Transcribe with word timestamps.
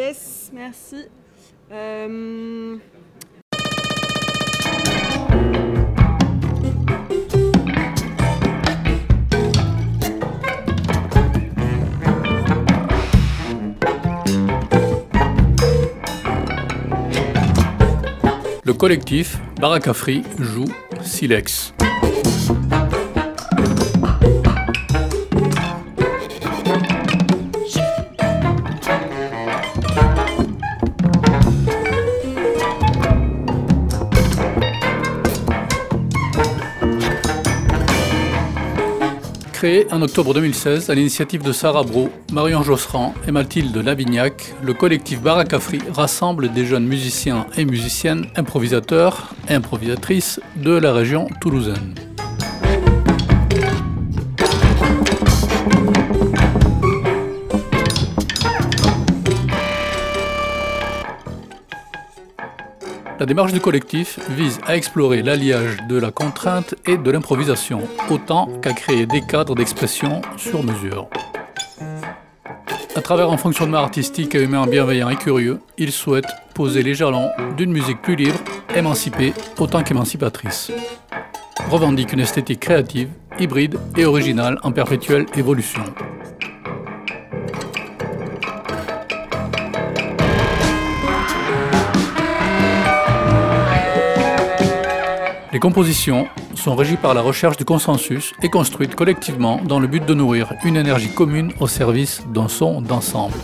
Yes, 0.00 0.50
merci. 0.54 0.96
Euh, 1.70 2.78
Le 18.64 18.72
collectif 18.72 19.36
Barakafri 19.60 20.22
joue 20.38 20.64
Silex. 21.02 21.74
Créé 39.60 39.86
en 39.92 40.00
octobre 40.00 40.32
2016 40.32 40.88
à 40.88 40.94
l'initiative 40.94 41.42
de 41.42 41.52
Sarah 41.52 41.82
Bro, 41.82 42.08
Marion 42.32 42.62
Josserand 42.62 43.12
et 43.28 43.30
Mathilde 43.30 43.76
Lavignac, 43.76 44.54
le 44.62 44.72
collectif 44.72 45.20
Barakafri 45.20 45.80
rassemble 45.92 46.50
des 46.50 46.64
jeunes 46.64 46.86
musiciens 46.86 47.46
et 47.58 47.66
musiciennes, 47.66 48.24
improvisateurs 48.36 49.34
et 49.50 49.52
improvisatrices 49.52 50.40
de 50.56 50.70
la 50.70 50.94
région 50.94 51.28
toulousaine. 51.42 51.99
La 63.20 63.26
démarche 63.26 63.52
du 63.52 63.60
collectif 63.60 64.18
vise 64.30 64.58
à 64.66 64.78
explorer 64.78 65.20
l'alliage 65.20 65.76
de 65.86 65.98
la 65.98 66.10
contrainte 66.10 66.74
et 66.86 66.96
de 66.96 67.10
l'improvisation, 67.10 67.82
autant 68.08 68.46
qu'à 68.62 68.72
créer 68.72 69.04
des 69.04 69.20
cadres 69.20 69.54
d'expression 69.54 70.22
sur 70.38 70.62
mesure. 70.62 71.06
À 72.96 73.02
travers 73.02 73.30
un 73.30 73.36
fonctionnement 73.36 73.76
artistique 73.76 74.34
et 74.34 74.42
humain 74.42 74.66
bienveillant 74.66 75.10
et 75.10 75.16
curieux, 75.16 75.60
ils 75.76 75.92
souhaitent 75.92 76.32
poser 76.54 76.82
les 76.82 76.94
jalons 76.94 77.28
d'une 77.58 77.72
musique 77.72 78.00
plus 78.00 78.16
libre, 78.16 78.38
émancipée 78.74 79.34
autant 79.58 79.82
qu'émancipatrice. 79.82 80.72
Revendique 81.68 82.14
une 82.14 82.20
esthétique 82.20 82.60
créative, 82.60 83.10
hybride 83.38 83.78
et 83.98 84.06
originale 84.06 84.58
en 84.62 84.72
perpétuelle 84.72 85.26
évolution. 85.36 85.84
Les 95.52 95.58
compositions 95.58 96.28
sont 96.54 96.76
régies 96.76 96.96
par 96.96 97.12
la 97.12 97.22
recherche 97.22 97.56
du 97.56 97.64
consensus 97.64 98.32
et 98.40 98.48
construites 98.48 98.94
collectivement 98.94 99.60
dans 99.64 99.80
le 99.80 99.88
but 99.88 100.06
de 100.06 100.14
nourrir 100.14 100.52
une 100.64 100.76
énergie 100.76 101.12
commune 101.12 101.52
au 101.58 101.66
service 101.66 102.22
d'un 102.32 102.46
son 102.46 102.80
d'ensemble. 102.80 103.34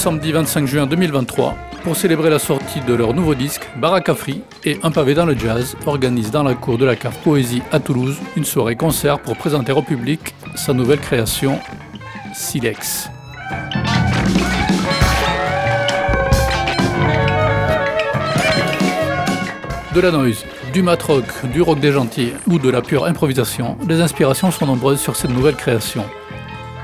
Samedi 0.00 0.32
25 0.32 0.66
juin 0.66 0.86
2023 0.86 1.54
pour 1.84 1.94
célébrer 1.94 2.30
la 2.30 2.38
sortie 2.38 2.80
de 2.80 2.94
leur 2.94 3.12
nouveau 3.12 3.34
disque 3.34 3.68
Barakafri 3.76 4.40
et 4.64 4.78
Un 4.82 4.90
pavé 4.90 5.12
dans 5.12 5.26
le 5.26 5.36
jazz 5.36 5.76
organise 5.84 6.30
dans 6.30 6.42
la 6.42 6.54
cour 6.54 6.78
de 6.78 6.86
la 6.86 6.96
cave 6.96 7.18
Poésie 7.22 7.60
à 7.70 7.80
Toulouse 7.80 8.16
une 8.34 8.46
soirée 8.46 8.76
concert 8.76 9.20
pour 9.20 9.36
présenter 9.36 9.72
au 9.72 9.82
public 9.82 10.34
sa 10.54 10.72
nouvelle 10.72 11.00
création 11.00 11.58
Silex. 12.32 13.10
De 19.94 20.00
la 20.00 20.10
noise, 20.10 20.46
du 20.72 20.82
mat 20.82 21.02
rock, 21.02 21.24
du 21.52 21.60
rock 21.60 21.78
des 21.78 21.92
gentils 21.92 22.32
ou 22.46 22.58
de 22.58 22.70
la 22.70 22.80
pure 22.80 23.04
improvisation, 23.04 23.76
les 23.86 24.00
inspirations 24.00 24.50
sont 24.50 24.64
nombreuses 24.64 25.00
sur 25.00 25.14
cette 25.14 25.30
nouvelle 25.30 25.56
création. 25.56 26.06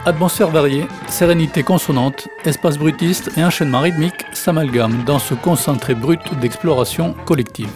Atmosphère 0.06 0.50
variée, 0.50 0.86
sérénité 1.08 1.64
consonante, 1.64 2.28
espace 2.44 2.78
brutiste 2.78 3.32
et 3.36 3.42
enchaînement 3.42 3.80
rythmique 3.80 4.24
s'amalgament 4.32 5.02
dans 5.04 5.18
ce 5.18 5.34
concentré 5.34 5.96
brut 5.96 6.20
d'exploration 6.38 7.12
collective. 7.24 7.68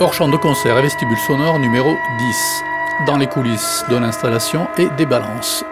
Hors 0.00 0.14
champ 0.14 0.28
de 0.28 0.38
concert 0.38 0.78
et 0.78 0.82
vestibule 0.82 1.18
sonore 1.18 1.58
numéro 1.58 1.90
10 2.18 2.75
dans 3.04 3.16
les 3.16 3.26
coulisses 3.26 3.84
de 3.90 3.96
l'installation 3.96 4.66
et 4.78 4.88
des 4.96 5.06
balances, 5.06 5.64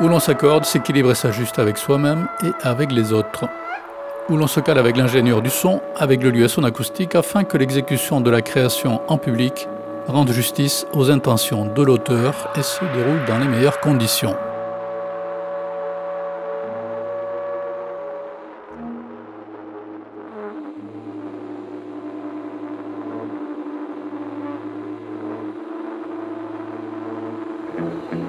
où 0.00 0.08
l'on 0.08 0.18
s'accorde, 0.18 0.64
s'équilibre 0.64 1.12
et 1.12 1.14
s'ajuste 1.14 1.58
avec 1.58 1.78
soi-même 1.78 2.26
et 2.42 2.50
avec 2.62 2.90
les 2.90 3.12
autres, 3.12 3.48
où 4.28 4.36
l'on 4.36 4.46
se 4.46 4.60
cale 4.60 4.78
avec 4.78 4.96
l'ingénieur 4.96 5.42
du 5.42 5.50
son, 5.50 5.80
avec 5.96 6.22
le 6.22 6.30
lieu 6.30 6.44
et 6.44 6.48
son 6.48 6.64
acoustique, 6.64 7.14
afin 7.14 7.44
que 7.44 7.56
l'exécution 7.56 8.20
de 8.20 8.30
la 8.30 8.42
création 8.42 9.00
en 9.08 9.18
public 9.18 9.68
rende 10.08 10.32
justice 10.32 10.86
aux 10.92 11.10
intentions 11.10 11.66
de 11.66 11.82
l'auteur 11.82 12.50
et 12.56 12.62
se 12.62 12.84
déroule 12.94 13.24
dans 13.26 13.38
les 13.38 13.48
meilleures 13.48 13.80
conditions. 13.80 14.36
Mm-hmm. 27.84 28.23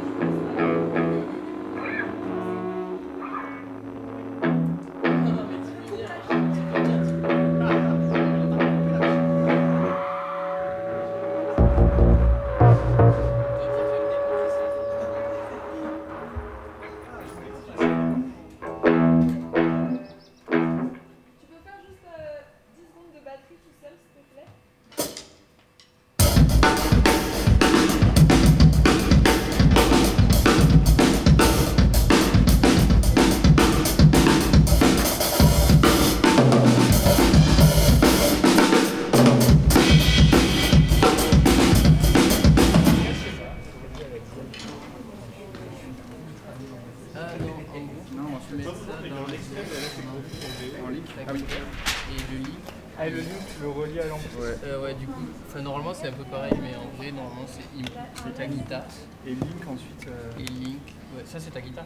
Le 53.04 53.06
link. 53.06 53.08
Ah, 53.08 53.10
le 53.10 53.18
link, 53.18 53.28
tu 53.56 53.62
le 53.64 53.70
relis 53.70 54.00
à 54.00 54.06
l'emploi. 54.08 54.42
Ouais. 54.46 54.56
Euh, 54.64 54.84
ouais, 54.84 54.94
du 54.96 55.08
coup, 55.08 55.22
enfin 55.48 55.62
normalement 55.62 55.94
c'est 55.94 56.08
un 56.08 56.14
peu 56.14 56.24
pareil, 56.26 56.54
mais 56.62 56.76
en 56.76 56.88
vrai, 56.98 57.12
normalement 57.12 57.46
c'est 57.48 58.34
ta 58.36 58.46
guitare. 58.48 58.84
Et 59.26 59.32
link 59.32 59.68
ensuite. 59.68 60.08
euh, 60.08 60.32
Et 60.40 60.44
link. 60.46 60.82
Ouais, 61.16 61.24
ça 61.26 61.40
c'est 61.40 61.52
ta 61.52 61.62
guitare. 61.62 61.86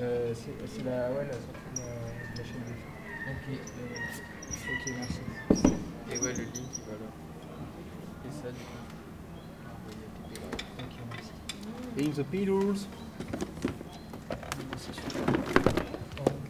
euh, 0.00 0.32
c'est 0.34 0.54
c'est 0.72 0.84
la, 0.84 1.10
ouais, 1.10 1.26
la 1.26 1.32
sortie 1.32 1.74
de 1.74 1.80
la, 1.80 1.84
de 2.32 2.38
la 2.38 2.44
chaîne 2.44 2.64
de 2.66 2.72
Ok. 3.30 3.46
euh, 3.50 3.96
Ok, 4.72 4.92
merci. 4.98 5.20
et 6.12 6.18
ouais, 6.18 6.32
le 6.32 6.42
link 6.44 6.70
il 6.76 6.84
va 6.84 6.92
là. 6.92 7.08
Et 8.26 8.30
ça, 8.30 8.48
du 8.50 8.58
coup. 8.60 8.80
Ok, 10.78 10.94
merci. 11.10 11.32
In 11.98 12.10
the 12.12 12.26
Beatles. 12.30 12.86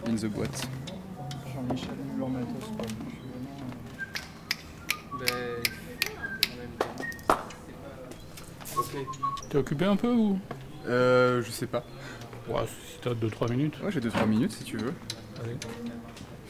In 0.07 0.15
the 0.17 0.27
boîte. 0.27 0.69
Jean-Michel 1.55 1.89
leur 2.19 2.29
matos, 2.29 2.71
T'es 9.51 9.59
occupé 9.59 9.85
un 9.85 9.97
peu 9.97 10.09
ou? 10.09 10.39
Euh, 10.89 11.43
je 11.43 11.51
sais 11.51 11.67
pas. 11.67 11.85
Ouais, 12.49 12.63
si 12.67 12.99
t'as 13.03 13.11
2-3 13.15 13.51
minutes. 13.51 13.75
Ouais, 13.85 13.91
j'ai 13.91 14.01
2-3 14.01 14.27
minutes 14.27 14.53
si 14.53 14.65
tu 14.65 14.77
veux. 14.77 14.93
Allez. 15.43 15.57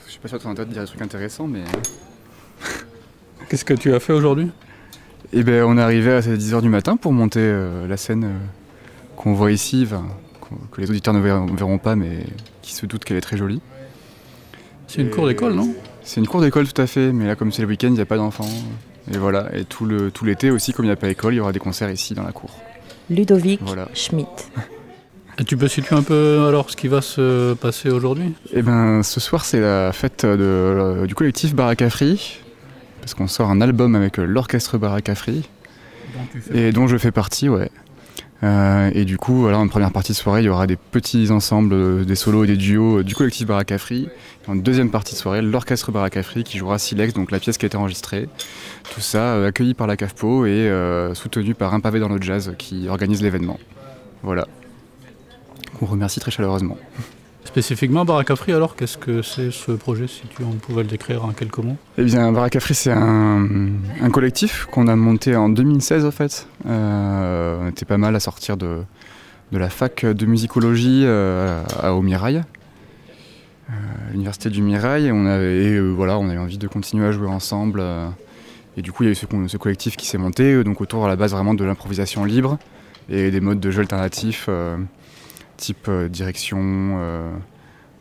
Je 0.06 0.10
suis 0.12 0.20
pas 0.20 0.28
sûr 0.28 0.38
que 0.38 0.42
t'es 0.42 0.48
en 0.48 0.54
train 0.54 0.64
de 0.64 0.72
dire 0.72 0.82
des 0.82 0.88
trucs 0.88 1.02
intéressants, 1.02 1.46
mais. 1.46 1.64
Qu'est-ce 3.48 3.64
que 3.64 3.74
tu 3.74 3.92
as 3.94 4.00
fait 4.00 4.12
aujourd'hui? 4.12 4.50
Eh 5.32 5.42
ben, 5.42 5.64
on 5.64 5.78
est 5.78 5.82
arrivé 5.82 6.12
à 6.12 6.20
10h 6.20 6.60
du 6.60 6.68
matin 6.68 6.96
pour 6.96 7.12
monter 7.12 7.40
euh, 7.40 7.86
la 7.88 7.96
scène 7.96 8.24
euh, 8.24 8.36
qu'on 9.16 9.32
voit 9.34 9.50
ici, 9.52 9.86
qu'on- 10.40 10.56
que 10.70 10.80
les 10.80 10.90
auditeurs 10.90 11.14
ne 11.14 11.20
verront, 11.20 11.46
verront 11.46 11.78
pas, 11.78 11.96
mais 11.96 12.24
qui 12.62 12.74
se 12.74 12.84
doutent 12.86 13.04
qu'elle 13.04 13.16
est 13.16 13.20
très 13.22 13.36
jolie. 13.36 13.60
C'est 14.88 15.02
une 15.02 15.10
cour 15.10 15.26
d'école, 15.26 15.54
non? 15.54 15.72
C'est 16.02 16.20
une 16.20 16.26
cour 16.26 16.40
d'école 16.40 16.66
tout 16.70 16.82
à 16.82 16.86
fait, 16.86 17.12
mais 17.12 17.26
là, 17.26 17.36
comme 17.36 17.52
c'est 17.52 17.62
le 17.62 17.68
week-end, 17.68 17.88
il 17.88 17.94
n'y 17.94 18.00
a 18.00 18.06
pas 18.06 18.16
d'enfants. 18.16 18.48
Et 19.12 19.16
voilà, 19.18 19.48
et 19.56 19.64
tout 19.64 19.86
le 19.86 20.10
tout 20.10 20.24
l'été 20.24 20.50
aussi, 20.50 20.72
comme 20.72 20.84
il 20.84 20.88
n'y 20.88 20.92
a 20.92 20.96
pas 20.96 21.06
d'école, 21.06 21.34
il 21.34 21.38
y 21.38 21.40
aura 21.40 21.52
des 21.52 21.58
concerts 21.60 21.90
ici 21.90 22.14
dans 22.14 22.24
la 22.24 22.32
cour. 22.32 22.50
Ludovic 23.10 23.60
Voilà. 23.62 23.88
Schmitt. 23.92 24.50
Et 25.38 25.44
tu 25.44 25.56
peux 25.56 25.68
situer 25.68 25.96
un 25.96 26.02
peu 26.02 26.44
alors 26.46 26.70
ce 26.70 26.76
qui 26.76 26.88
va 26.88 27.00
se 27.02 27.54
passer 27.54 27.90
aujourd'hui? 27.90 28.34
Eh 28.52 28.62
ben, 28.62 29.02
ce 29.02 29.20
soir, 29.20 29.44
c'est 29.44 29.60
la 29.60 29.92
fête 29.92 30.24
de, 30.24 30.38
euh, 30.38 31.06
du 31.06 31.14
collectif 31.14 31.54
Barakafri, 31.54 32.38
parce 33.00 33.14
qu'on 33.14 33.26
sort 33.26 33.50
un 33.50 33.60
album 33.60 33.94
avec 33.94 34.18
euh, 34.18 34.24
l'orchestre 34.24 34.76
Barakafri, 34.78 35.48
et 36.52 36.72
dont 36.72 36.86
je 36.86 36.98
fais 36.98 37.10
partie, 37.10 37.48
ouais. 37.48 37.70
Euh, 38.42 38.90
et 38.94 39.04
du 39.04 39.18
coup, 39.18 39.34
voilà, 39.34 39.58
en 39.58 39.68
première 39.68 39.92
partie 39.92 40.12
de 40.12 40.16
soirée, 40.16 40.40
il 40.40 40.46
y 40.46 40.48
aura 40.48 40.66
des 40.66 40.76
petits 40.76 41.30
ensembles, 41.30 41.74
euh, 41.74 42.04
des 42.04 42.14
solos 42.14 42.44
et 42.44 42.46
des 42.46 42.56
duos 42.56 42.98
euh, 42.98 43.04
du 43.04 43.14
collectif 43.14 43.46
Barakafri. 43.46 44.08
En 44.48 44.56
deuxième 44.56 44.90
partie 44.90 45.14
de 45.14 45.18
soirée, 45.18 45.42
l'orchestre 45.42 45.92
Barakafri 45.92 46.42
qui 46.42 46.56
jouera 46.56 46.78
Silex, 46.78 47.12
donc 47.12 47.30
la 47.30 47.38
pièce 47.38 47.58
qui 47.58 47.66
a 47.66 47.68
été 47.68 47.76
enregistrée. 47.76 48.28
Tout 48.94 49.00
ça 49.00 49.44
accueilli 49.44 49.74
par 49.74 49.86
la 49.86 49.96
CAFPO 49.96 50.46
et 50.46 50.70
soutenu 51.14 51.54
par 51.54 51.74
Un 51.74 51.80
pavé 51.80 52.00
dans 52.00 52.08
le 52.08 52.20
jazz 52.20 52.54
qui 52.58 52.88
organise 52.88 53.22
l'événement. 53.22 53.60
Voilà. 54.22 54.48
On 55.82 55.86
remercie 55.86 56.18
très 56.18 56.30
chaleureusement. 56.30 56.78
Spécifiquement 57.50 58.04
Barakafri, 58.04 58.52
alors 58.52 58.76
qu'est-ce 58.76 58.96
que 58.96 59.22
c'est 59.22 59.50
ce 59.50 59.72
projet 59.72 60.06
Si 60.06 60.22
tu 60.28 60.44
on 60.44 60.52
pouvait 60.52 60.84
le 60.84 60.88
décrire 60.88 61.24
en 61.24 61.30
quelques 61.30 61.58
mots? 61.58 61.76
Eh 61.98 62.04
bien, 62.04 62.30
Barakafri, 62.30 62.76
c'est 62.76 62.92
un, 62.92 63.72
collectif 64.12 64.66
qu'on 64.70 64.86
a 64.86 64.94
monté 64.94 65.34
en 65.34 65.48
2016, 65.48 66.04
en 66.04 66.12
fait. 66.12 66.46
Euh, 66.66 67.58
on 67.60 67.68
était 67.68 67.84
pas 67.84 67.98
mal 67.98 68.14
à 68.14 68.20
sortir 68.20 68.56
de, 68.56 68.82
la 69.50 69.68
fac 69.68 70.06
de 70.06 70.26
musicologie 70.26 71.02
euh, 71.04 71.64
à, 71.82 71.92
au 71.92 72.02
Mirail, 72.02 72.44
euh, 73.68 73.72
l'université 74.12 74.48
du 74.48 74.62
Mirail. 74.62 75.06
Et 75.06 75.12
on 75.12 75.26
avait, 75.26 75.80
voilà, 75.80 76.20
on 76.20 76.28
avait 76.28 76.38
envie 76.38 76.58
de 76.58 76.68
continuer 76.68 77.08
à 77.08 77.10
jouer 77.10 77.26
ensemble. 77.26 77.82
et 78.76 78.82
du 78.82 78.92
coup, 78.92 79.02
il 79.02 79.06
y 79.06 79.08
a 79.08 79.12
eu 79.12 79.16
ce, 79.16 79.26
ce 79.48 79.56
collectif 79.56 79.96
qui 79.96 80.06
s'est 80.06 80.18
monté, 80.18 80.62
donc 80.62 80.80
autour 80.80 81.04
à 81.04 81.08
la 81.08 81.16
base 81.16 81.32
vraiment 81.32 81.54
de 81.54 81.64
l'improvisation 81.64 82.24
libre 82.24 82.58
et 83.08 83.32
des 83.32 83.40
modes 83.40 83.58
de 83.58 83.72
jeu 83.72 83.80
alternatifs, 83.80 84.48
type 85.60 85.86
euh, 85.88 86.08
direction, 86.08 86.58
euh, 86.60 87.30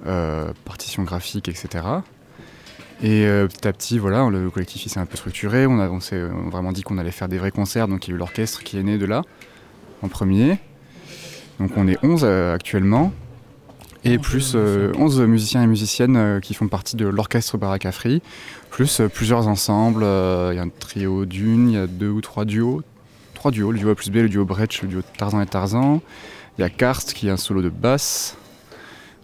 euh, 0.08 0.52
partition 0.66 1.04
graphique, 1.04 1.48
etc. 1.48 1.86
Et 3.02 3.26
petit 3.48 3.66
à 3.66 3.72
petit, 3.72 3.98
voilà, 3.98 4.28
le 4.30 4.50
collectif 4.50 4.86
s'est 4.86 5.00
un 5.00 5.06
peu 5.06 5.16
structuré. 5.16 5.66
On, 5.66 5.80
a, 5.80 5.88
on 5.88 6.02
s'est 6.02 6.22
vraiment 6.22 6.74
dit 6.74 6.82
qu'on 6.82 6.98
allait 6.98 7.12
faire 7.12 7.30
des 7.30 7.38
vrais 7.38 7.52
concerts. 7.52 7.88
Donc 7.88 8.08
il 8.08 8.12
y 8.12 8.14
a 8.14 8.16
eu 8.16 8.20
l'orchestre 8.20 8.62
qui 8.62 8.78
est 8.78 8.84
né 8.84 8.98
de 8.98 9.06
là, 9.06 9.22
en 10.02 10.10
premier. 10.10 10.60
Donc 11.60 11.72
on 11.76 11.88
est 11.88 11.98
11 12.04 12.22
euh, 12.24 12.54
actuellement. 12.54 13.14
Et 14.06 14.18
plus 14.18 14.54
euh, 14.56 14.94
11 14.98 15.22
musiciens 15.22 15.62
et 15.62 15.68
musiciennes 15.68 16.40
qui 16.42 16.54
font 16.54 16.70
partie 16.70 16.96
de 16.96 17.06
l'orchestre 17.06 17.58
Barakafri. 17.58 18.22
Plus 18.70 19.02
euh, 19.02 19.08
plusieurs 19.10 19.48
ensembles. 19.48 20.04
Il 20.04 20.56
y 20.56 20.60
a 20.60 20.62
un 20.62 20.70
trio 20.70 21.26
d'une, 21.26 21.70
il 21.70 21.76
y 21.76 21.78
a 21.78 21.88
deux 21.88 22.10
ou 22.10 22.22
trois 22.22 22.46
duos. 22.46 22.82
Trois 23.34 23.52
duos, 23.52 23.72
le 23.72 23.80
duo 23.80 23.92
A 23.92 23.96
plus 23.96 24.10
B, 24.10 24.16
le 24.16 24.30
duo 24.30 24.44
Brecht, 24.46 24.82
le 24.82 24.88
duo 24.88 25.02
Tarzan 25.18 25.42
et 25.42 25.46
Tarzan. 25.46 26.02
Il 26.60 26.62
y 26.62 26.66
a 26.66 26.70
Karst 26.70 27.14
qui 27.14 27.30
est 27.30 27.32
un 27.32 27.38
solo 27.38 27.62
de 27.62 27.70
basse. 27.70 28.36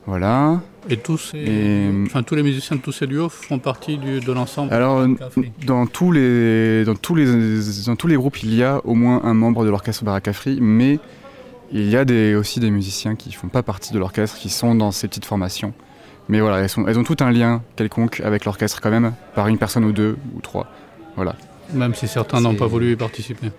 Voilà. 0.07 0.61
Et 0.89 0.95
tous 0.95 1.17
ces, 1.17 1.37
Et- 1.37 1.89
enfin, 2.05 2.23
tous 2.23 2.35
les 2.35 2.43
musiciens 2.43 2.77
de 2.77 2.81
tous 2.81 2.93
ces 2.93 3.07
duos 3.07 3.27
font 3.27 3.59
partie 3.59 3.97
du- 3.97 4.21
de 4.21 4.31
l'ensemble 4.31 4.73
Alors, 4.73 4.99
euh, 4.99 5.07
dans 5.65 5.85
tous, 5.85 6.11
les, 6.13 6.85
dans, 6.85 6.95
tous 6.95 7.13
les, 7.15 7.25
dans 7.87 7.95
tous 7.97 8.07
les 8.07 8.15
groupes, 8.15 8.41
il 8.41 8.53
y 8.55 8.63
a 8.63 8.79
au 8.85 8.93
moins 8.95 9.21
un 9.25 9.33
membre 9.33 9.65
de 9.65 9.69
l'orchestre 9.69 10.05
Barakafri, 10.05 10.59
mais 10.61 10.99
il 11.73 11.89
y 11.89 11.97
a 11.97 12.05
des, 12.05 12.35
aussi 12.35 12.61
des 12.61 12.71
musiciens 12.71 13.15
qui 13.15 13.29
ne 13.29 13.33
font 13.33 13.49
pas 13.49 13.63
partie 13.63 13.91
de 13.91 13.99
l'orchestre, 13.99 14.37
qui 14.37 14.49
sont 14.49 14.73
dans 14.73 14.91
ces 14.91 15.09
petites 15.09 15.25
formations. 15.25 15.73
Mais 16.29 16.39
voilà, 16.39 16.59
elles, 16.59 16.69
sont, 16.69 16.87
elles 16.87 16.97
ont 16.97 17.03
tout 17.03 17.17
un 17.19 17.31
lien 17.31 17.61
quelconque 17.75 18.21
avec 18.21 18.45
l'orchestre 18.45 18.79
quand 18.79 18.91
même, 18.91 19.11
par 19.33 19.49
une 19.49 19.57
personne 19.57 19.83
ou 19.83 19.91
deux 19.91 20.15
ou 20.37 20.39
trois. 20.39 20.67
Voilà. 21.17 21.35
Même 21.73 21.95
si 21.95 22.07
certains 22.07 22.39
n'ont 22.41 22.55
pas 22.55 22.67
voulu 22.67 22.93
y 22.93 22.95
participer. 22.95 23.51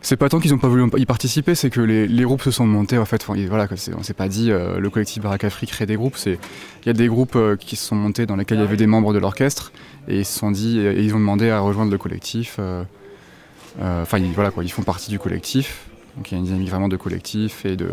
C'est 0.00 0.16
pas 0.16 0.28
tant 0.28 0.40
qu'ils 0.40 0.50
n'ont 0.50 0.58
pas 0.58 0.68
voulu 0.68 0.84
y 0.96 1.06
participer, 1.06 1.54
c'est 1.54 1.70
que 1.70 1.80
les, 1.80 2.08
les 2.08 2.24
groupes 2.24 2.42
se 2.42 2.50
sont 2.50 2.66
montés 2.66 2.98
en 2.98 3.04
fait. 3.04 3.24
Voilà, 3.24 3.68
on 3.96 4.02
s'est 4.02 4.14
pas 4.14 4.28
dit 4.28 4.50
euh, 4.50 4.80
le 4.80 4.90
collectif 4.90 5.22
Barakafri 5.22 5.66
crée 5.68 5.86
des 5.86 5.94
groupes. 5.96 6.16
Il 6.26 6.38
y 6.86 6.90
a 6.90 6.92
des 6.92 7.06
groupes 7.06 7.36
euh, 7.36 7.56
qui 7.56 7.76
se 7.76 7.84
sont 7.86 7.94
montés 7.96 8.26
dans 8.26 8.34
lesquels 8.36 8.58
il 8.58 8.62
y 8.62 8.64
avait 8.64 8.76
des 8.76 8.88
membres 8.88 9.14
de 9.14 9.18
l'orchestre 9.20 9.70
et 10.08 10.18
ils 10.18 10.24
se 10.24 10.36
sont 10.38 10.50
dit 10.50 10.80
et 10.80 11.00
ils 11.02 11.14
ont 11.14 11.20
demandé 11.20 11.50
à 11.50 11.60
rejoindre 11.60 11.92
le 11.92 11.98
collectif. 11.98 12.56
euh, 12.58 12.82
euh, 13.80 14.02
Enfin 14.02 14.18
ils- 14.18 14.32
voilà 14.32 14.50
quoi, 14.50 14.64
ils 14.64 14.72
font 14.72 14.82
partie 14.82 15.10
du 15.10 15.18
collectif. 15.20 15.86
Donc 16.16 16.30
il 16.30 16.34
y 16.34 16.36
a 16.36 16.38
une 16.40 16.44
dynamique 16.46 16.68
vraiment 16.70 16.88
de 16.88 16.96
collectif 16.96 17.64
et 17.64 17.76
de 17.76 17.92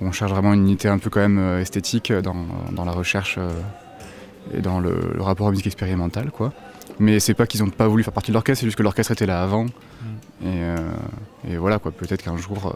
on 0.00 0.10
cherche 0.12 0.30
vraiment 0.32 0.54
une 0.54 0.62
unité 0.62 0.88
un 0.88 0.98
peu 0.98 1.10
quand 1.10 1.20
même 1.20 1.58
esthétique 1.60 2.10
dans, 2.10 2.34
dans 2.72 2.84
la 2.86 2.92
recherche 2.92 3.38
et 4.56 4.60
dans 4.62 4.80
le, 4.80 4.96
le 5.14 5.22
rapport 5.22 5.46
à 5.46 5.50
la 5.50 5.52
musique 5.52 5.66
expérimentale 5.68 6.30
quoi. 6.32 6.52
Mais 6.98 7.20
c'est 7.20 7.34
pas 7.34 7.46
qu'ils 7.46 7.62
ont 7.62 7.70
pas 7.70 7.88
voulu 7.88 8.04
faire 8.04 8.12
partie 8.12 8.30
de 8.30 8.34
l'orchestre, 8.34 8.60
c'est 8.60 8.66
juste 8.66 8.78
que 8.78 8.82
l'orchestre 8.82 9.12
était 9.12 9.26
là 9.26 9.42
avant. 9.42 9.66
Et, 9.66 10.46
euh, 10.46 10.76
et 11.48 11.56
voilà, 11.56 11.78
quoi. 11.78 11.92
Peut-être 11.92 12.22
qu'un 12.22 12.36
jour, 12.36 12.74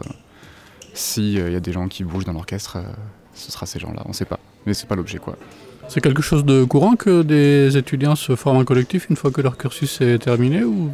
s'il 0.93 1.33
y 1.33 1.55
a 1.55 1.59
des 1.59 1.71
gens 1.71 1.87
qui 1.87 2.03
bougent 2.03 2.25
dans 2.25 2.33
l'orchestre, 2.33 2.77
euh, 2.77 2.83
ce 3.33 3.51
sera 3.51 3.65
ces 3.65 3.79
gens-là. 3.79 4.03
On 4.05 4.13
sait 4.13 4.25
pas. 4.25 4.39
Mais 4.65 4.73
c'est 4.73 4.87
pas 4.87 4.95
l'objet, 4.95 5.19
quoi. 5.19 5.37
C'est 5.87 6.01
quelque 6.01 6.21
chose 6.21 6.43
de 6.43 6.63
courant 6.63 6.95
que 6.95 7.21
des 7.21 7.77
étudiants 7.77 8.15
se 8.15 8.35
forment 8.35 8.57
en 8.57 8.65
collectif 8.65 9.09
une 9.09 9.15
fois 9.15 9.31
que 9.31 9.41
leur 9.41 9.57
cursus 9.57 10.01
est 10.01 10.19
terminé 10.19 10.63
ou? 10.63 10.89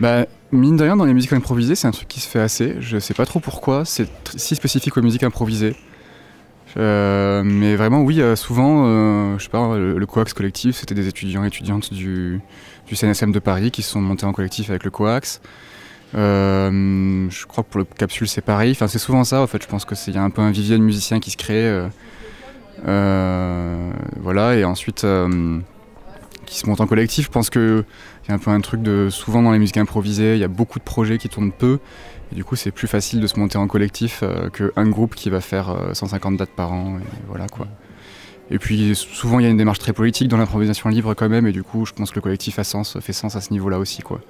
Bah, 0.00 0.26
mine 0.50 0.76
de 0.76 0.84
rien, 0.84 0.96
dans 0.96 1.04
les 1.04 1.14
musiques 1.14 1.32
improvisées, 1.32 1.74
c'est 1.74 1.86
un 1.86 1.92
truc 1.92 2.08
qui 2.08 2.20
se 2.20 2.28
fait 2.28 2.40
assez. 2.40 2.76
Je 2.80 2.98
sais 2.98 3.14
pas 3.14 3.26
trop 3.26 3.40
pourquoi. 3.40 3.84
C'est 3.84 4.08
si 4.36 4.56
spécifique 4.56 4.96
aux 4.96 5.02
musiques 5.02 5.22
improvisées. 5.22 5.76
Euh, 6.78 7.42
mais 7.44 7.76
vraiment, 7.76 8.02
oui, 8.02 8.20
euh, 8.20 8.36
souvent, 8.36 8.84
euh, 8.86 9.38
je 9.38 9.44
sais 9.44 9.50
pas, 9.50 9.76
le, 9.76 10.06
Coax 10.06 10.32
collectif, 10.32 10.76
c'était 10.76 10.94
des 10.94 11.08
étudiants 11.08 11.44
et 11.44 11.48
étudiantes 11.48 11.92
du, 11.92 12.40
du 12.86 12.96
CNSM 12.96 13.32
de 13.32 13.38
Paris 13.40 13.70
qui 13.70 13.82
se 13.82 13.90
sont 13.90 14.00
montés 14.00 14.26
en 14.26 14.32
collectif 14.32 14.70
avec 14.70 14.84
le 14.84 14.90
Coax. 14.90 15.40
Euh, 16.14 17.28
je 17.28 17.46
crois 17.46 17.64
que 17.64 17.68
pour 17.68 17.80
le 17.80 17.84
capsule, 17.84 18.28
c'est 18.28 18.42
pareil. 18.42 18.72
Enfin, 18.72 18.86
c'est 18.86 18.98
souvent 18.98 19.24
ça, 19.24 19.40
en 19.42 19.46
fait. 19.46 19.62
Je 19.62 19.68
pense 19.68 19.84
qu'il 19.84 20.14
y 20.14 20.18
a 20.18 20.22
un 20.22 20.30
peu 20.30 20.40
un 20.40 20.50
vivier 20.50 20.78
de 20.78 20.82
musiciens 20.82 21.20
qui 21.20 21.30
se 21.30 21.36
crée. 21.36 21.88
voilà, 22.84 24.54
et 24.54 24.64
ensuite, 24.64 25.04
qui 26.46 26.58
se 26.58 26.66
montent 26.66 26.80
en 26.80 26.86
collectif. 26.86 27.26
Je 27.26 27.30
pense 27.30 27.50
que 27.50 27.84
il 28.24 28.28
y 28.28 28.32
a 28.32 28.34
un 28.34 28.38
peu 28.38 28.50
un 28.50 28.60
truc 28.60 28.82
de 28.82 29.08
souvent 29.10 29.42
dans 29.42 29.52
les 29.52 29.58
musiques 29.58 29.78
improvisées, 29.78 30.34
il 30.34 30.40
y 30.40 30.44
a 30.44 30.48
beaucoup 30.48 30.78
de 30.78 30.84
projets 30.84 31.18
qui 31.18 31.28
tournent 31.28 31.52
peu. 31.52 31.78
Et 32.32 32.34
du 32.34 32.44
coup, 32.44 32.56
c'est 32.56 32.70
plus 32.70 32.88
facile 32.88 33.20
de 33.20 33.26
se 33.26 33.38
monter 33.38 33.56
en 33.58 33.66
collectif 33.66 34.20
euh, 34.22 34.50
qu'un 34.50 34.88
groupe 34.88 35.14
qui 35.14 35.30
va 35.30 35.40
faire 35.40 35.70
euh, 35.70 35.94
150 35.94 36.36
dates 36.36 36.50
par 36.50 36.72
an. 36.72 36.98
Et 36.98 37.02
voilà 37.26 37.46
quoi. 37.48 37.66
Et 38.50 38.58
puis 38.58 38.94
souvent, 38.94 39.38
il 39.38 39.44
y 39.44 39.46
a 39.46 39.50
une 39.50 39.56
démarche 39.58 39.78
très 39.78 39.92
politique 39.92 40.28
dans 40.28 40.36
l'improvisation 40.38 40.88
libre 40.88 41.14
quand 41.14 41.28
même. 41.28 41.46
Et 41.46 41.52
du 41.52 41.62
coup, 41.62 41.86
je 41.86 41.92
pense 41.92 42.10
que 42.10 42.16
le 42.16 42.20
collectif 42.22 42.58
a 42.58 42.64
sens, 42.64 42.98
fait 43.00 43.12
sens 43.12 43.36
à 43.36 43.40
ce 43.40 43.52
niveau-là 43.52 43.78
aussi 43.78 44.02
quoi. 44.02 44.20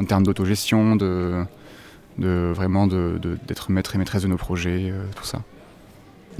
En 0.00 0.04
termes 0.04 0.22
d'autogestion, 0.24 0.96
de, 0.96 1.44
de 2.18 2.52
vraiment 2.54 2.86
de- 2.86 3.18
de- 3.20 3.38
d'être 3.46 3.70
maître 3.70 3.94
et 3.94 3.98
maîtresse 3.98 4.22
de 4.22 4.28
nos 4.28 4.36
projets, 4.36 4.90
euh, 4.90 5.02
tout 5.16 5.24
ça. 5.24 5.42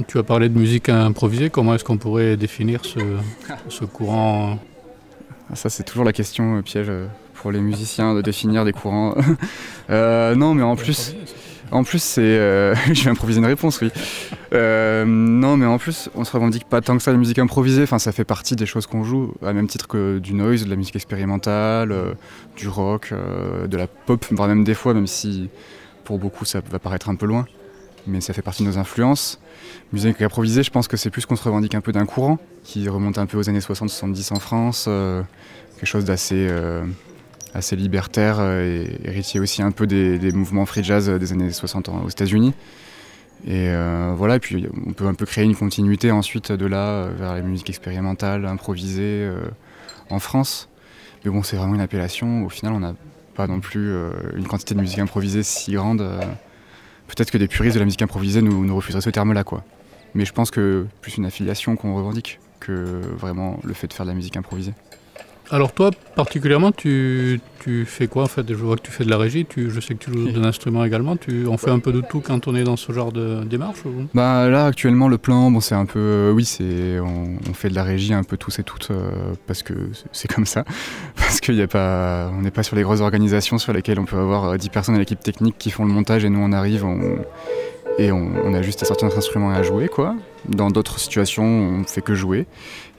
Tu 0.08 0.18
as 0.18 0.22
parlé 0.22 0.48
de 0.48 0.58
musique 0.58 0.88
improvisée, 0.88 1.50
comment 1.50 1.74
est-ce 1.74 1.84
qu'on 1.84 1.98
pourrait 1.98 2.36
définir 2.38 2.84
ce, 2.84 2.98
ce 3.68 3.84
courant? 3.84 4.58
Ah, 5.50 5.54
Ça, 5.56 5.68
c'est 5.68 5.82
toujours 5.82 6.04
la 6.04 6.14
question 6.14 6.56
euh, 6.56 6.62
piège 6.62 6.86
euh, 6.88 7.06
pour 7.42 7.50
les 7.52 7.60
musiciens 7.60 8.14
de 8.14 8.22
définir 8.22 8.64
des 8.64 8.72
courants. 8.72 9.14
Euh, 9.90 10.34
non, 10.36 10.54
mais 10.54 10.62
en 10.62 10.76
plus, 10.76 11.14
En 11.70 11.82
plus, 11.84 12.02
c'est. 12.02 12.20
euh, 12.22 12.74
je 12.94 13.02
vais 13.04 13.10
improviser 13.10 13.40
une 13.40 13.46
réponse, 13.46 13.80
oui. 13.82 13.90
Euh, 14.54 15.04
non, 15.04 15.56
mais 15.56 15.66
en 15.66 15.76
plus, 15.76 16.08
on 16.14 16.24
se 16.24 16.32
revendique 16.32 16.64
pas 16.64 16.80
tant 16.80 16.96
que 16.96 17.02
ça 17.02 17.10
la 17.10 17.18
musique 17.18 17.38
improvisée. 17.40 17.82
Enfin, 17.82 17.98
ça 17.98 18.12
fait 18.12 18.24
partie 18.24 18.56
des 18.56 18.64
choses 18.64 18.86
qu'on 18.86 19.02
joue, 19.04 19.34
à 19.44 19.52
même 19.52 19.66
titre 19.66 19.88
que 19.88 20.18
du 20.18 20.32
noise, 20.34 20.64
de 20.64 20.70
la 20.70 20.76
musique 20.76 20.96
expérimentale, 20.96 21.92
euh, 21.92 22.14
du 22.56 22.68
rock, 22.68 23.12
de 23.68 23.76
la 23.76 23.86
pop, 23.86 24.24
voire 24.30 24.48
même 24.48 24.64
des 24.64 24.74
fois, 24.74 24.94
même 24.94 25.08
si 25.08 25.50
pour 26.04 26.18
beaucoup 26.18 26.44
ça 26.44 26.60
va 26.70 26.78
paraître 26.78 27.10
un 27.10 27.16
peu 27.16 27.26
loin. 27.26 27.44
Mais 28.06 28.20
ça 28.20 28.32
fait 28.32 28.42
partie 28.42 28.62
de 28.62 28.68
nos 28.68 28.78
influences. 28.78 29.40
Musique 29.92 30.22
improvisée, 30.22 30.62
je 30.62 30.70
pense 30.70 30.88
que 30.88 30.96
c'est 30.96 31.10
plus 31.10 31.26
qu'on 31.26 31.36
se 31.36 31.44
revendique 31.44 31.74
un 31.74 31.80
peu 31.82 31.92
d'un 31.92 32.06
courant 32.06 32.38
qui 32.64 32.88
remonte 32.88 33.18
un 33.18 33.26
peu 33.26 33.36
aux 33.36 33.48
années 33.50 33.58
60-70 33.60 34.32
en 34.32 34.38
France. 34.38 34.84
quelque 35.76 35.86
chose 35.86 36.04
d'assez. 36.04 36.46
euh, 36.48 36.84
assez 37.54 37.76
libertaire 37.76 38.36
euh, 38.40 38.84
et 39.04 39.08
héritier 39.08 39.40
aussi 39.40 39.62
un 39.62 39.70
peu 39.72 39.86
des, 39.86 40.32
mouvements 40.32 40.66
free 40.66 40.82
jazz 40.84 41.08
euh, 41.08 41.18
des 41.18 41.32
années 41.32 41.50
60 41.50 41.88
en- 41.88 42.02
aux 42.04 42.08
États-Unis. 42.08 42.54
Et 43.46 43.68
euh, 43.68 44.14
voilà, 44.16 44.36
et 44.36 44.38
puis 44.38 44.66
on 44.86 44.92
peut 44.92 45.06
un 45.06 45.14
peu 45.14 45.26
créer 45.26 45.44
une 45.44 45.56
continuité 45.56 46.10
ensuite 46.10 46.52
de 46.52 46.66
là 46.66 47.08
vers 47.08 47.34
la 47.34 47.40
musique 47.42 47.70
expérimentale, 47.70 48.46
improvisée 48.46 49.28
en 50.10 50.20
France. 50.20 50.68
Mais 51.24 51.30
bon, 51.32 51.42
c'est 51.42 51.56
vraiment 51.56 51.74
une 51.74 51.80
appellation. 51.80 52.44
Au 52.44 52.48
final, 52.48 52.72
on 52.72 52.78
n'a 52.78 52.94
pas 53.34 53.48
non 53.48 53.58
plus 53.58 53.92
une 54.36 54.46
quantité 54.46 54.76
de 54.76 54.80
musique 54.80 55.00
improvisée 55.00 55.42
si 55.42 55.72
grande. 55.72 56.08
Peut-être 57.08 57.32
que 57.32 57.38
des 57.38 57.48
puristes 57.48 57.74
de 57.74 57.80
la 57.80 57.84
musique 57.84 58.02
improvisée 58.02 58.42
nous, 58.42 58.64
nous 58.64 58.76
refuseraient 58.76 59.00
ce 59.02 59.10
terme-là, 59.10 59.42
quoi. 59.42 59.64
Mais 60.14 60.24
je 60.24 60.32
pense 60.32 60.52
que 60.52 60.86
plus 61.00 61.16
une 61.16 61.24
affiliation 61.26 61.74
qu'on 61.74 61.96
revendique 61.96 62.38
que 62.60 63.00
vraiment 63.16 63.58
le 63.64 63.74
fait 63.74 63.88
de 63.88 63.92
faire 63.92 64.06
de 64.06 64.10
la 64.10 64.14
musique 64.14 64.36
improvisée. 64.36 64.74
Alors 65.54 65.72
toi, 65.72 65.90
particulièrement, 66.16 66.72
tu, 66.72 67.38
tu 67.62 67.84
fais 67.84 68.06
quoi 68.06 68.22
en 68.22 68.26
fait? 68.26 68.46
Je 68.48 68.54
vois 68.54 68.76
que 68.76 68.80
tu 68.80 68.90
fais 68.90 69.04
de 69.04 69.10
la 69.10 69.18
régie, 69.18 69.44
tu, 69.44 69.70
je 69.70 69.80
sais 69.80 69.94
que 69.94 70.02
tu 70.02 70.10
joues 70.10 70.30
d'un 70.32 70.44
instrument 70.44 70.82
également. 70.82 71.16
Tu, 71.18 71.46
on 71.46 71.58
fait 71.58 71.70
un 71.70 71.78
peu 71.78 71.92
de 71.92 72.00
tout 72.00 72.20
quand 72.20 72.48
on 72.48 72.54
est 72.56 72.64
dans 72.64 72.78
ce 72.78 72.90
genre 72.90 73.12
de 73.12 73.44
démarche 73.44 73.84
ou- 73.84 74.06
Bah 74.14 74.48
là 74.48 74.64
actuellement 74.64 75.08
le 75.08 75.18
plan 75.18 75.50
bon 75.50 75.60
c'est 75.60 75.74
un 75.74 75.84
peu 75.84 75.98
euh, 75.98 76.32
oui 76.32 76.46
c'est 76.46 76.98
on, 77.00 77.36
on 77.50 77.52
fait 77.52 77.68
de 77.68 77.74
la 77.74 77.82
régie 77.84 78.14
un 78.14 78.22
peu 78.24 78.38
tous 78.38 78.58
et 78.60 78.62
toutes 78.62 78.88
euh, 78.92 79.10
parce 79.46 79.62
que 79.62 79.74
c'est- 80.12 80.26
comme 80.32 80.46
ça. 80.46 80.64
Parce 81.16 81.40
qu'il 81.40 81.54
y 81.56 81.62
a 81.62 81.66
pas 81.68 82.30
on 82.34 82.40
n'est 82.40 82.50
pas 82.50 82.62
sur 82.62 82.74
les 82.76 82.82
grosses 82.82 83.00
organisations 83.02 83.58
sur 83.58 83.74
lesquelles 83.74 83.98
on 84.00 84.06
peut 84.06 84.16
avoir 84.18 84.44
euh, 84.52 84.56
10 84.56 84.70
personnes 84.70 84.94
à 84.94 84.98
l'équipe 84.98 85.20
technique 85.20 85.56
qui 85.58 85.70
font 85.70 85.84
le 85.84 85.92
montage 85.92 86.24
et 86.24 86.30
nous 86.30 86.40
on 86.40 86.52
arrive 86.52 86.84
on, 86.86 86.98
et 87.98 88.10
on, 88.10 88.32
on 88.44 88.54
a 88.54 88.62
juste 88.62 88.82
à 88.82 88.86
sortir 88.86 89.06
notre 89.06 89.18
instrument 89.18 89.52
et 89.52 89.56
à 89.56 89.62
jouer 89.62 89.88
quoi. 89.88 90.14
Dans 90.48 90.70
d'autres 90.70 90.98
situations 90.98 91.44
on 91.44 91.84
fait 91.84 92.00
que 92.00 92.14
jouer 92.14 92.46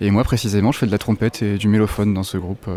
et 0.03 0.11
moi 0.11 0.25
précisément 0.25 0.73
je 0.73 0.79
fais 0.79 0.85
de 0.85 0.91
la 0.91 0.97
trompette 0.97 1.41
et 1.41 1.57
du 1.57 1.69
mélophone 1.69 2.13
dans 2.13 2.23
ce 2.23 2.37
groupe 2.37 2.67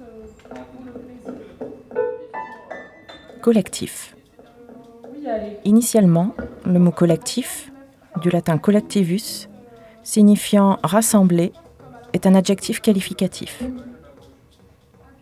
euh. 0.00 0.26
Collectif. 3.40 4.16
Initialement, 5.64 6.34
le 6.66 6.78
mot 6.78 6.90
collectif, 6.90 7.72
du 8.20 8.30
latin 8.30 8.58
collectivus, 8.58 9.48
signifiant 10.02 10.78
rassembler, 10.82 11.52
est 12.12 12.26
un 12.26 12.34
adjectif 12.34 12.80
qualificatif. 12.80 13.62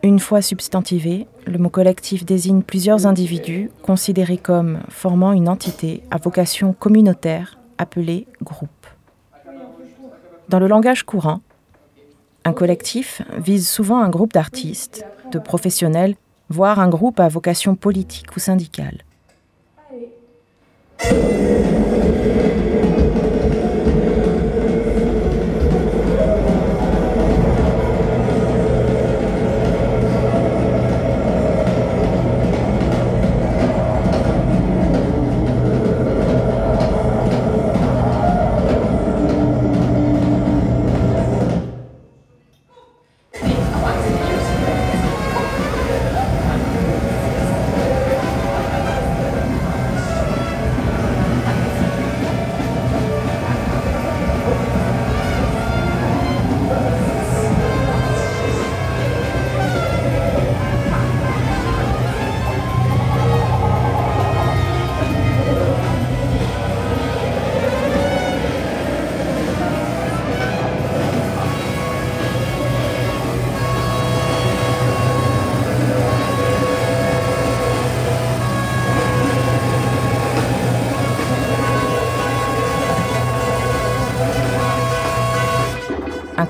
Une 0.02 0.18
fois 0.18 0.42
substantivé, 0.42 1.28
le 1.46 1.58
mot 1.58 1.70
collectif 1.70 2.24
désigne 2.24 2.62
plusieurs 2.62 3.06
individus 3.06 3.70
considérés 3.82 4.36
comme 4.36 4.80
formant 4.88 5.32
une 5.32 5.48
entité 5.48 6.02
à 6.10 6.18
vocation 6.18 6.72
communautaire 6.72 7.58
appelée 7.78 8.26
groupe. 8.42 8.86
Dans 10.48 10.58
le 10.58 10.66
langage 10.66 11.04
courant, 11.04 11.40
un 12.44 12.52
collectif 12.52 13.22
vise 13.38 13.68
souvent 13.68 14.00
un 14.00 14.08
groupe 14.08 14.32
d'artistes, 14.32 15.04
de 15.30 15.38
professionnels, 15.38 16.16
voire 16.48 16.80
un 16.80 16.88
groupe 16.88 17.20
à 17.20 17.28
vocation 17.28 17.74
politique 17.74 18.36
ou 18.36 18.40
syndicale. 18.40 19.04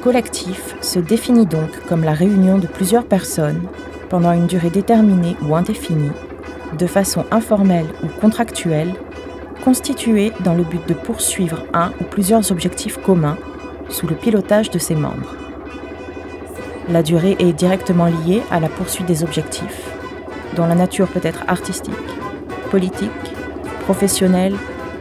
Collectif 0.02 0.74
se 0.80 0.98
définit 0.98 1.46
donc 1.46 1.70
comme 1.88 2.02
la 2.02 2.12
réunion 2.12 2.58
de 2.58 2.66
plusieurs 2.66 3.04
personnes 3.04 3.62
pendant 4.10 4.32
une 4.32 4.48
durée 4.48 4.68
déterminée 4.68 5.36
ou 5.42 5.54
indéfinie, 5.54 6.10
de 6.76 6.86
façon 6.86 7.24
informelle 7.30 7.86
ou 8.02 8.08
contractuelle, 8.20 8.94
constituée 9.64 10.32
dans 10.40 10.54
le 10.54 10.64
but 10.64 10.86
de 10.88 10.94
poursuivre 10.94 11.62
un 11.72 11.92
ou 12.00 12.04
plusieurs 12.04 12.50
objectifs 12.50 12.98
communs 12.98 13.38
sous 13.88 14.08
le 14.08 14.16
pilotage 14.16 14.70
de 14.70 14.78
ses 14.80 14.96
membres. 14.96 15.36
La 16.88 17.04
durée 17.04 17.36
est 17.38 17.52
directement 17.52 18.06
liée 18.06 18.42
à 18.50 18.58
la 18.58 18.68
poursuite 18.68 19.06
des 19.06 19.22
objectifs, 19.22 19.88
dont 20.56 20.66
la 20.66 20.74
nature 20.74 21.06
peut 21.06 21.20
être 21.22 21.44
artistique, 21.46 21.94
politique, 22.72 23.10
professionnelle, 23.84 24.56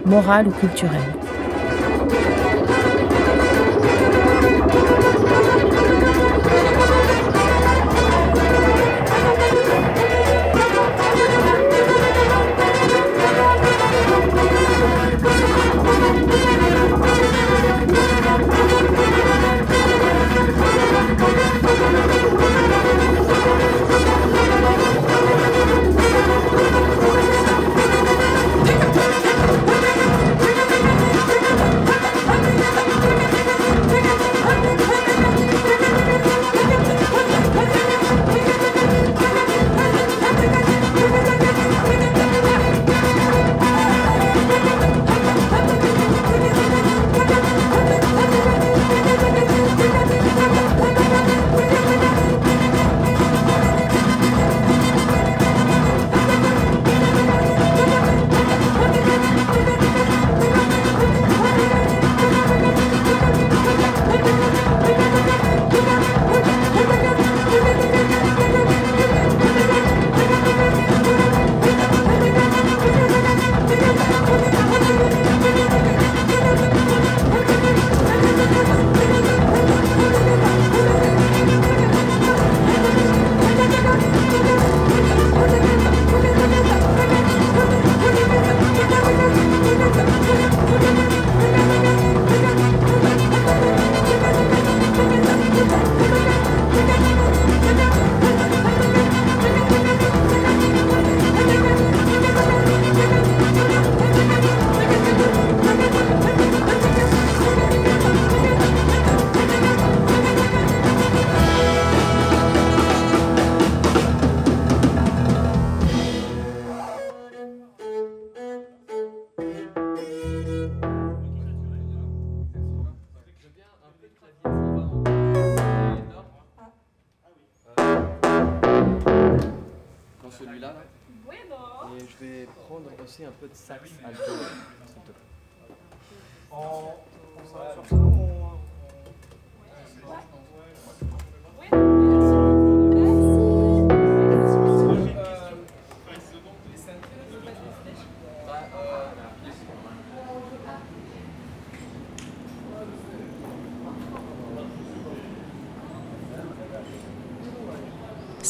morale 0.05 0.47
ou 0.47 0.51
culturelle. 0.51 1.30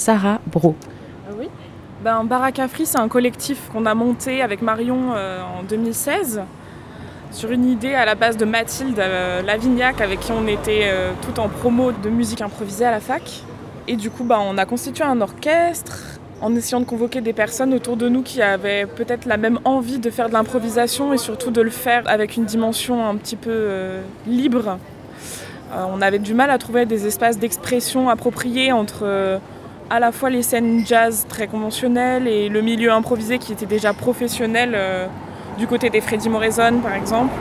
Sarah 0.01 0.41
Bro. 0.47 0.73
Ah 1.29 1.33
oui. 1.37 1.47
Ben, 2.03 2.23
Barakafri, 2.23 2.87
c'est 2.87 2.97
un 2.97 3.07
collectif 3.07 3.69
qu'on 3.71 3.85
a 3.85 3.93
monté 3.93 4.41
avec 4.41 4.63
Marion 4.63 5.13
euh, 5.13 5.43
en 5.43 5.61
2016 5.61 6.41
sur 7.31 7.51
une 7.51 7.69
idée 7.69 7.93
à 7.93 8.03
la 8.03 8.15
base 8.15 8.35
de 8.35 8.43
Mathilde 8.43 8.97
euh, 8.97 9.43
Lavignac 9.43 10.01
avec 10.01 10.21
qui 10.21 10.31
on 10.31 10.47
était 10.47 10.85
euh, 10.85 11.11
tout 11.21 11.39
en 11.39 11.49
promo 11.49 11.91
de 11.91 12.09
musique 12.09 12.41
improvisée 12.41 12.83
à 12.83 12.89
la 12.89 12.99
fac. 12.99 13.43
Et 13.87 13.95
du 13.95 14.09
coup, 14.09 14.23
ben, 14.23 14.39
on 14.41 14.57
a 14.57 14.65
constitué 14.65 15.03
un 15.03 15.21
orchestre 15.21 16.19
en 16.41 16.55
essayant 16.55 16.79
de 16.79 16.85
convoquer 16.85 17.21
des 17.21 17.33
personnes 17.33 17.71
autour 17.71 17.95
de 17.95 18.09
nous 18.09 18.23
qui 18.23 18.41
avaient 18.41 18.87
peut-être 18.87 19.27
la 19.27 19.37
même 19.37 19.59
envie 19.65 19.99
de 19.99 20.09
faire 20.09 20.29
de 20.29 20.33
l'improvisation 20.33 21.13
et 21.13 21.19
surtout 21.19 21.51
de 21.51 21.61
le 21.61 21.69
faire 21.69 22.01
avec 22.07 22.37
une 22.37 22.45
dimension 22.45 23.07
un 23.07 23.15
petit 23.17 23.35
peu 23.35 23.99
libre. 24.25 24.79
On 25.71 26.01
avait 26.01 26.17
du 26.17 26.33
mal 26.33 26.49
à 26.49 26.57
trouver 26.57 26.87
des 26.87 27.05
espaces 27.05 27.37
d'expression 27.37 28.09
appropriés 28.09 28.71
entre 28.71 29.39
à 29.91 29.99
la 29.99 30.13
fois 30.13 30.29
les 30.29 30.41
scènes 30.41 30.85
jazz 30.85 31.25
très 31.27 31.47
conventionnelles 31.47 32.25
et 32.25 32.47
le 32.47 32.61
milieu 32.61 32.93
improvisé 32.93 33.39
qui 33.39 33.51
était 33.51 33.65
déjà 33.65 33.93
professionnel 33.93 34.71
euh, 34.73 35.05
du 35.57 35.67
côté 35.67 35.89
des 35.89 35.99
Freddy 35.99 36.29
Morrison 36.29 36.79
par 36.81 36.93
exemple. 36.95 37.33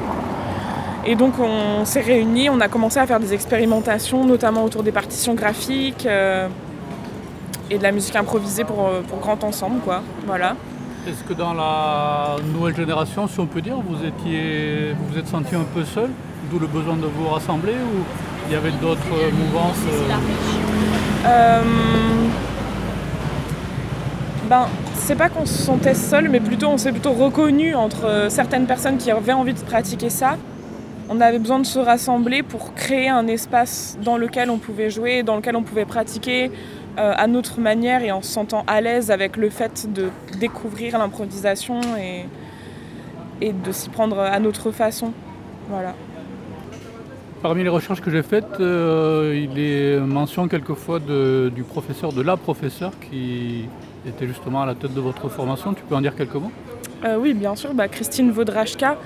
Et 1.07 1.15
donc 1.15 1.35
on 1.39 1.85
s'est 1.85 2.01
réunis, 2.01 2.51
on 2.51 2.61
a 2.61 2.67
commencé 2.67 2.99
à 2.99 3.07
faire 3.07 3.21
des 3.21 3.33
expérimentations, 3.33 4.25
notamment 4.25 4.65
autour 4.65 4.83
des 4.83 4.91
partitions 4.91 5.35
graphiques 5.35 6.07
euh, 6.07 6.49
et 7.71 7.79
de 7.79 7.83
la 7.85 7.93
musique 7.93 8.17
improvisée 8.17 8.65
pour, 8.65 8.89
euh, 8.89 9.01
pour 9.09 9.21
grand 9.21 9.45
ensemble. 9.45 9.79
Quoi. 9.85 10.03
Voilà. 10.27 10.57
Est-ce 11.07 11.23
que 11.23 11.35
dans 11.35 11.55
la 11.55 12.35
nouvelle 12.53 12.75
génération, 12.75 13.29
si 13.29 13.39
on 13.39 13.47
peut 13.47 13.63
dire, 13.63 13.77
vous 13.77 14.05
étiez, 14.05 14.93
vous 14.99 15.13
vous 15.13 15.19
êtes 15.19 15.29
senti 15.29 15.55
un 15.55 15.65
peu 15.73 15.85
seul, 15.85 16.11
d'où 16.51 16.59
le 16.59 16.67
besoin 16.67 16.97
de 16.97 17.07
vous 17.07 17.29
rassembler, 17.29 17.75
ou 17.75 18.03
il 18.49 18.55
y 18.55 18.57
avait 18.57 18.73
d'autres 18.73 19.31
mouvances 19.33 19.87
Euh, 21.27 21.63
ben, 24.49 24.67
c'est 24.95 25.17
pas 25.17 25.29
qu'on 25.29 25.47
se 25.47 25.63
sentait 25.63 25.95
seul, 25.95 26.29
mais 26.29 26.41
plutôt 26.41 26.69
on 26.69 26.79
s'est 26.79 26.93
plutôt 26.93 27.13
reconnu 27.13 27.75
entre 27.75 28.07
euh, 28.07 28.29
certaines 28.31 28.67
personnes 28.67 28.97
qui 28.97 29.11
avaient 29.11 29.33
envie 29.33 29.55
de 29.55 29.61
pratiquer 29.61 30.11
ça. 30.11 30.37
On 31.09 31.21
avait 31.21 31.39
besoin 31.39 31.59
de 31.59 31.67
se 31.67 31.79
rassembler 31.79 32.43
pour 32.43 32.75
créer 32.75 33.09
un 33.09 33.27
espace 33.27 33.99
dans 34.03 34.17
lequel 34.17 34.49
on 34.49 34.59
pouvait 34.59 34.91
jouer, 34.91 35.23
dans 35.23 35.37
lequel 35.37 35.57
on 35.57 35.63
pouvait 35.63 35.85
pratiquer 35.85 36.51
euh, 36.99 37.13
à 37.17 37.27
notre 37.27 37.61
manière 37.61 38.03
et 38.03 38.13
en 38.13 38.23
se 38.23 38.31
sentant 38.33 38.65
à 38.67 38.81
l'aise 38.81 39.11
avec 39.11 39.37
le 39.37 39.51
fait 39.51 39.93
de 39.93 40.11
découvrir 40.39 40.99
l'improvisation 40.99 41.81
et, 42.01 42.27
et 43.41 43.53
de 43.53 43.73
s'y 43.73 43.89
prendre 43.89 44.19
à 44.21 44.39
notre 44.39 44.71
façon. 44.71 45.13
Voilà. 45.69 45.95
Parmi 47.43 47.63
les 47.63 47.71
recherches 47.71 48.03
que 48.03 48.11
j'ai 48.11 48.23
faites, 48.23 48.61
euh, 48.61 49.35
il 49.51 49.59
est 49.59 49.99
mention 49.99 50.47
quelquefois 50.47 50.99
du 51.01 51.63
professeur, 51.63 52.13
de 52.13 52.21
la 52.21 52.37
professeure 52.37 52.93
qui 53.11 53.65
était 54.07 54.27
justement 54.27 54.61
à 54.63 54.67
la 54.67 54.75
tête 54.75 54.93
de 54.93 55.01
votre 55.01 55.29
formation. 55.31 55.73
Tu 55.73 55.83
peux 55.83 55.95
en 55.95 56.03
dire 56.03 56.15
quelques 56.15 56.35
mots? 56.35 56.53
Euh, 57.05 57.17
oui, 57.19 57.33
bien 57.33 57.57
sûr. 57.57 57.73
Bah, 57.73 57.89
Christine 57.89 58.31
Vaudrachka, 58.31 58.99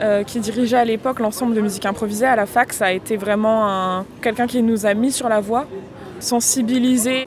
euh, 0.00 0.22
qui 0.22 0.38
dirigeait 0.38 0.76
à 0.76 0.84
l'époque 0.84 1.18
l'ensemble 1.18 1.52
de 1.54 1.60
musique 1.60 1.84
improvisée 1.84 2.26
à 2.26 2.36
la 2.36 2.46
fac, 2.46 2.72
a 2.80 2.92
été 2.92 3.16
vraiment 3.16 3.68
un- 3.68 4.04
quelqu'un 4.22 4.46
qui 4.46 4.62
nous 4.62 4.86
a 4.86 4.94
mis 4.94 5.10
sur 5.10 5.28
la 5.28 5.40
voie, 5.40 5.66
sensibilisé 6.20 7.26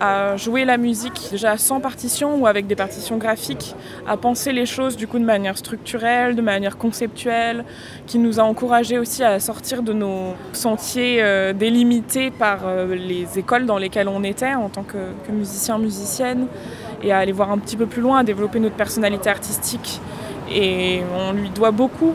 à 0.00 0.36
jouer 0.36 0.64
la 0.64 0.76
musique 0.76 1.28
déjà 1.30 1.56
sans 1.56 1.80
partition 1.80 2.36
ou 2.36 2.46
avec 2.46 2.66
des 2.66 2.76
partitions 2.76 3.16
graphiques, 3.16 3.74
à 4.06 4.16
penser 4.16 4.52
les 4.52 4.66
choses 4.66 4.96
du 4.96 5.06
coup 5.06 5.18
de 5.18 5.24
manière 5.24 5.58
structurelle, 5.58 6.36
de 6.36 6.42
manière 6.42 6.76
conceptuelle, 6.78 7.64
qui 8.06 8.18
nous 8.18 8.38
a 8.38 8.42
encouragé 8.42 8.98
aussi 8.98 9.24
à 9.24 9.40
sortir 9.40 9.82
de 9.82 9.92
nos 9.92 10.34
sentiers 10.52 11.18
euh, 11.22 11.52
délimités 11.52 12.30
par 12.30 12.60
euh, 12.64 12.94
les 12.94 13.38
écoles 13.38 13.66
dans 13.66 13.78
lesquelles 13.78 14.08
on 14.08 14.22
était 14.22 14.54
en 14.54 14.68
tant 14.68 14.84
que, 14.84 14.98
que 15.26 15.32
musicien, 15.32 15.78
musicienne 15.78 16.46
et 17.02 17.12
à 17.12 17.18
aller 17.18 17.32
voir 17.32 17.50
un 17.50 17.58
petit 17.58 17.76
peu 17.76 17.86
plus 17.86 18.02
loin, 18.02 18.18
à 18.18 18.24
développer 18.24 18.60
notre 18.60 18.76
personnalité 18.76 19.30
artistique. 19.30 20.00
Et 20.50 21.02
on 21.16 21.32
lui 21.32 21.50
doit 21.50 21.70
beaucoup, 21.70 22.14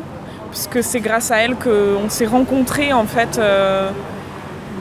puisque 0.52 0.84
c'est 0.84 1.00
grâce 1.00 1.32
à 1.32 1.38
elle 1.38 1.56
qu'on 1.56 2.10
s'est 2.10 2.26
rencontrés 2.26 2.94
en 2.94 3.06
fait 3.06 3.38
euh, 3.38 3.90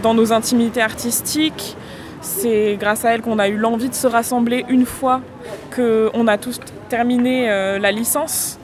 dans 0.02 0.14
nos 0.14 0.32
intimités 0.32 0.82
artistiques. 0.82 1.76
C'est 2.22 2.76
grâce 2.78 3.04
à 3.04 3.12
elle 3.12 3.20
qu'on 3.20 3.40
a 3.40 3.48
eu 3.48 3.56
l'envie 3.56 3.88
de 3.88 3.94
se 3.94 4.06
rassembler 4.06 4.64
une 4.68 4.86
fois 4.86 5.20
qu'on 5.74 6.28
a 6.28 6.38
tous 6.38 6.60
terminé 6.88 7.50
euh, 7.50 7.80
la 7.80 7.90
licence. 7.90 8.58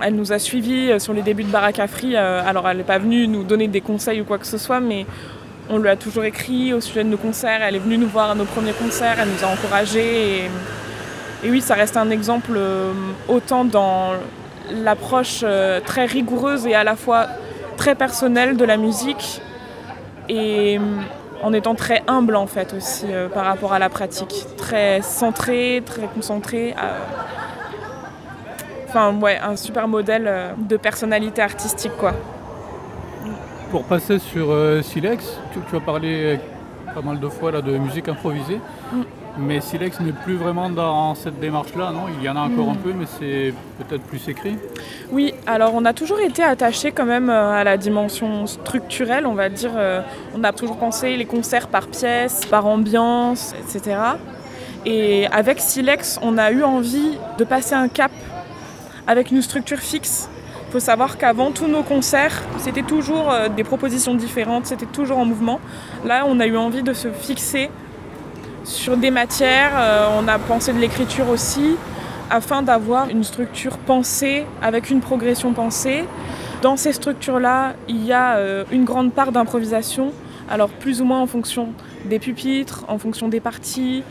Elle 0.00 0.14
nous 0.14 0.32
a 0.32 0.38
suivis 0.38 0.92
euh, 0.92 0.98
sur 0.98 1.12
les 1.12 1.20
débuts 1.20 1.44
de 1.44 1.50
Barakafri. 1.50 2.16
euh, 2.16 2.40
alors 2.46 2.66
elle 2.66 2.78
n'est 2.78 2.84
pas 2.84 2.98
venue 2.98 3.28
nous 3.28 3.44
donner 3.44 3.68
des 3.68 3.82
conseils 3.82 4.22
ou 4.22 4.24
quoi 4.24 4.38
que 4.38 4.46
ce 4.46 4.56
soit, 4.56 4.80
mais 4.80 5.04
on 5.68 5.76
lui 5.76 5.90
a 5.90 5.96
toujours 5.96 6.24
écrit 6.24 6.72
au 6.72 6.80
sujet 6.80 7.04
de 7.04 7.10
nos 7.10 7.18
concerts. 7.18 7.60
Elle 7.62 7.76
est 7.76 7.80
venue 7.80 7.98
nous 7.98 8.08
voir 8.08 8.30
à 8.30 8.34
nos 8.34 8.46
premiers 8.46 8.72
concerts, 8.72 9.18
elle 9.20 9.28
nous 9.28 9.44
a 9.44 9.48
encouragés. 9.48 10.44
Et, 11.44 11.50
oui, 11.50 11.60
ça 11.60 11.74
reste 11.74 11.98
un 11.98 12.08
exemple 12.08 12.58
autant 13.28 13.64
dans 13.66 14.14
l'approche 14.72 15.44
très 15.84 16.06
rigoureuse 16.06 16.66
et 16.66 16.74
à 16.74 16.82
la 16.84 16.96
fois 16.96 17.26
très 17.76 17.94
personnelle 17.94 18.56
de 18.56 18.64
la 18.64 18.76
musique 18.76 19.40
et 20.28 20.80
en 21.42 21.52
étant 21.52 21.74
très 21.74 22.02
humble 22.08 22.34
en 22.36 22.46
fait 22.46 22.72
aussi 22.74 23.06
euh, 23.08 23.28
par 23.28 23.44
rapport 23.44 23.72
à 23.72 23.78
la 23.78 23.88
pratique. 23.88 24.46
Très 24.56 25.00
centré, 25.02 25.82
très 25.84 26.06
concentré. 26.06 26.74
euh, 26.82 26.98
Enfin 28.88 29.14
ouais, 29.20 29.38
un 29.38 29.54
super 29.56 29.86
modèle 29.86 30.24
euh, 30.26 30.52
de 30.56 30.76
personnalité 30.78 31.42
artistique 31.42 31.92
quoi. 31.98 32.12
Pour 33.70 33.84
passer 33.84 34.18
sur 34.18 34.46
Silex, 34.82 35.38
tu, 35.52 35.58
tu 35.68 35.76
as 35.76 35.80
parlé 35.80 36.40
pas 36.94 37.02
mal 37.02 37.20
de 37.20 37.28
fois 37.28 37.52
là, 37.52 37.60
de 37.60 37.76
musique 37.76 38.08
improvisée, 38.08 38.60
Mm. 38.92 39.02
Mais 39.38 39.60
Silex 39.60 40.00
n'est 40.00 40.12
plus 40.12 40.36
vraiment 40.36 40.68
dans 40.68 41.14
cette 41.14 41.38
démarche-là, 41.40 41.92
non? 41.92 42.06
Il 42.18 42.24
y 42.24 42.28
en 42.28 42.36
a 42.36 42.40
encore 42.40 42.70
un 42.70 42.74
peu, 42.74 42.92
mais 42.92 43.06
c'est 43.18 43.54
peut-être 43.78 44.02
plus 44.02 44.28
écrit. 44.28 44.56
Oui, 45.12 45.32
alors 45.46 45.72
on 45.74 45.84
a 45.84 45.92
toujours 45.92 46.20
été 46.20 46.42
attaché 46.42 46.92
quand 46.92 47.06
même 47.06 47.30
euh, 47.30 47.52
à 47.52 47.64
la 47.64 47.76
dimension 47.76 48.46
structurelle, 48.46 49.26
on 49.26 49.34
va 49.34 49.48
dire. 49.48 49.70
euh, 49.76 50.00
On 50.36 50.42
a 50.44 50.52
toujours 50.52 50.76
pensé 50.76 51.16
les 51.16 51.24
concerts 51.24 51.68
par 51.68 51.86
pièce, 51.86 52.44
par 52.46 52.66
ambiance, 52.66 53.54
etc. 53.60 53.96
Et 54.84 55.26
avec 55.28 55.60
Silex, 55.60 56.18
on 56.22 56.38
a 56.38 56.50
eu 56.50 56.62
envie 56.62 57.18
de 57.38 57.44
passer 57.44 57.74
un 57.74 57.88
cap 57.88 58.12
avec 59.06 59.30
une 59.30 59.42
structure 59.42 59.78
fixe. 59.78 60.28
Il 60.68 60.72
faut 60.72 60.80
savoir 60.80 61.16
qu'avant 61.16 61.50
tous 61.50 61.66
nos 61.66 61.82
concerts, 61.82 62.42
c'était 62.58 62.82
toujours 62.82 63.30
euh, 63.30 63.48
des 63.48 63.64
propositions 63.64 64.14
différentes, 64.14 64.66
c'était 64.66 64.86
toujours 64.86 65.18
en 65.18 65.24
mouvement. 65.24 65.60
Là, 66.04 66.24
on 66.26 66.40
a 66.40 66.46
eu 66.46 66.56
envie 66.56 66.82
de 66.82 66.92
se 66.92 67.08
fixer 67.08 67.70
sur 68.64 68.96
des 68.96 69.10
matières, 69.10 69.72
euh, 69.76 70.08
on 70.18 70.28
a 70.28 70.38
pensé 70.38 70.72
de 70.72 70.78
l'écriture 70.78 71.28
aussi, 71.28 71.76
afin 72.30 72.62
d'avoir 72.62 73.08
une 73.08 73.24
structure 73.24 73.78
pensée 73.78 74.44
avec 74.62 74.90
une 74.90 75.00
progression 75.00 75.52
pensée. 75.52 76.04
Dans 76.62 76.76
ces 76.76 76.92
structures-là, 76.92 77.74
il 77.88 78.04
y 78.04 78.12
a 78.12 78.36
euh, 78.36 78.64
une 78.70 78.84
grande 78.84 79.12
part 79.12 79.32
d'improvisation, 79.32 80.12
alors 80.50 80.68
plus 80.68 81.00
ou 81.00 81.04
moins 81.04 81.20
en 81.20 81.26
fonction 81.26 81.68
des 82.04 82.18
pupitres, 82.18 82.84
en 82.88 82.98
fonction 82.98 83.28
des 83.28 83.40
parties, 83.40 84.02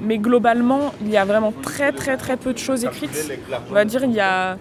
mais 0.00 0.18
globalement, 0.18 0.92
il 1.00 1.10
y 1.10 1.16
a 1.16 1.24
vraiment 1.24 1.52
très 1.62 1.92
très 1.92 2.16
très 2.16 2.36
peu 2.36 2.52
de 2.52 2.58
choses 2.58 2.84
écrites. 2.84 3.32
On 3.70 3.74
va 3.74 3.84
dire 3.84 4.04
il 4.04 4.12
y 4.12 4.20
a 4.20 4.56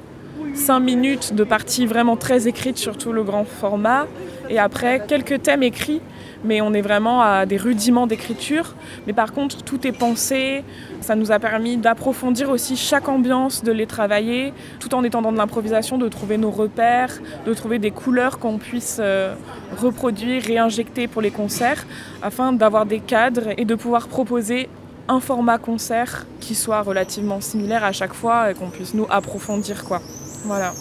5 0.54 0.80
minutes 0.80 1.34
de 1.34 1.43
parties 1.43 1.86
vraiment 1.86 2.15
très 2.15 2.47
écrites 2.47 2.77
sur 2.77 2.97
tout 2.97 3.12
le 3.12 3.23
grand 3.23 3.45
format, 3.45 4.08
et 4.49 4.60
après 4.60 5.04
quelques 5.08 5.41
thèmes 5.41 5.63
écrits, 5.63 6.01
mais 6.43 6.62
on 6.62 6.73
est 6.73 6.82
vraiment 6.82 7.21
à 7.21 7.45
des 7.45 7.58
rudiments 7.58 8.08
d'écriture. 8.08 8.75
Mais 9.08 9.13
par 9.13 9.34
contre, 9.34 9.63
tout 9.63 9.86
est 9.88 9.91
pensé, 9.91 10.63
ça 11.01 11.15
nous 11.15 11.32
a 11.32 11.39
permis 11.39 11.77
d'approfondir 11.77 12.49
aussi 12.49 12.75
chaque 12.75 13.10
ambiance, 13.10 13.63
de 13.63 13.71
les 13.71 13.86
travailler, 13.86 14.54
tout 14.80 14.93
en 14.95 15.04
étant 15.04 15.21
dans 15.21 15.32
de 15.32 15.38
l'improvisation, 15.38 15.97
de 15.97 16.08
trouver 16.08 16.38
nos 16.38 16.51
repères, 16.51 17.13
de 17.45 17.54
trouver 17.54 17.80
des 17.80 17.91
couleurs 17.91 18.39
qu'on 18.39 18.58
puisse 18.58 18.97
euh, 18.99 19.34
reproduire, 19.77 20.43
réinjecter 20.43 21.08
pour 21.08 21.21
les 21.21 21.32
concerts, 21.32 21.86
afin 22.21 22.54
d'avoir 22.54 22.86
des 22.86 22.99
cadres 22.99 23.49
et 23.58 23.65
de 23.65 23.75
pouvoir 23.75 24.08
proposer 24.08 24.69
un 25.08 25.19
format 25.19 25.58
concert 25.58 26.25
qui 26.39 26.56
soit 26.56 26.82
relativement 26.82 27.41
similaire 27.41 27.84
à 27.84 27.91
chaque 27.91 28.13
fois 28.13 28.51
et 28.51 28.54
qu'on 28.54 28.69
puisse 28.69 28.93
nous 28.93 29.08
approfondir 29.10 29.84
quoi. 29.84 30.01
Voilà. 30.45 30.71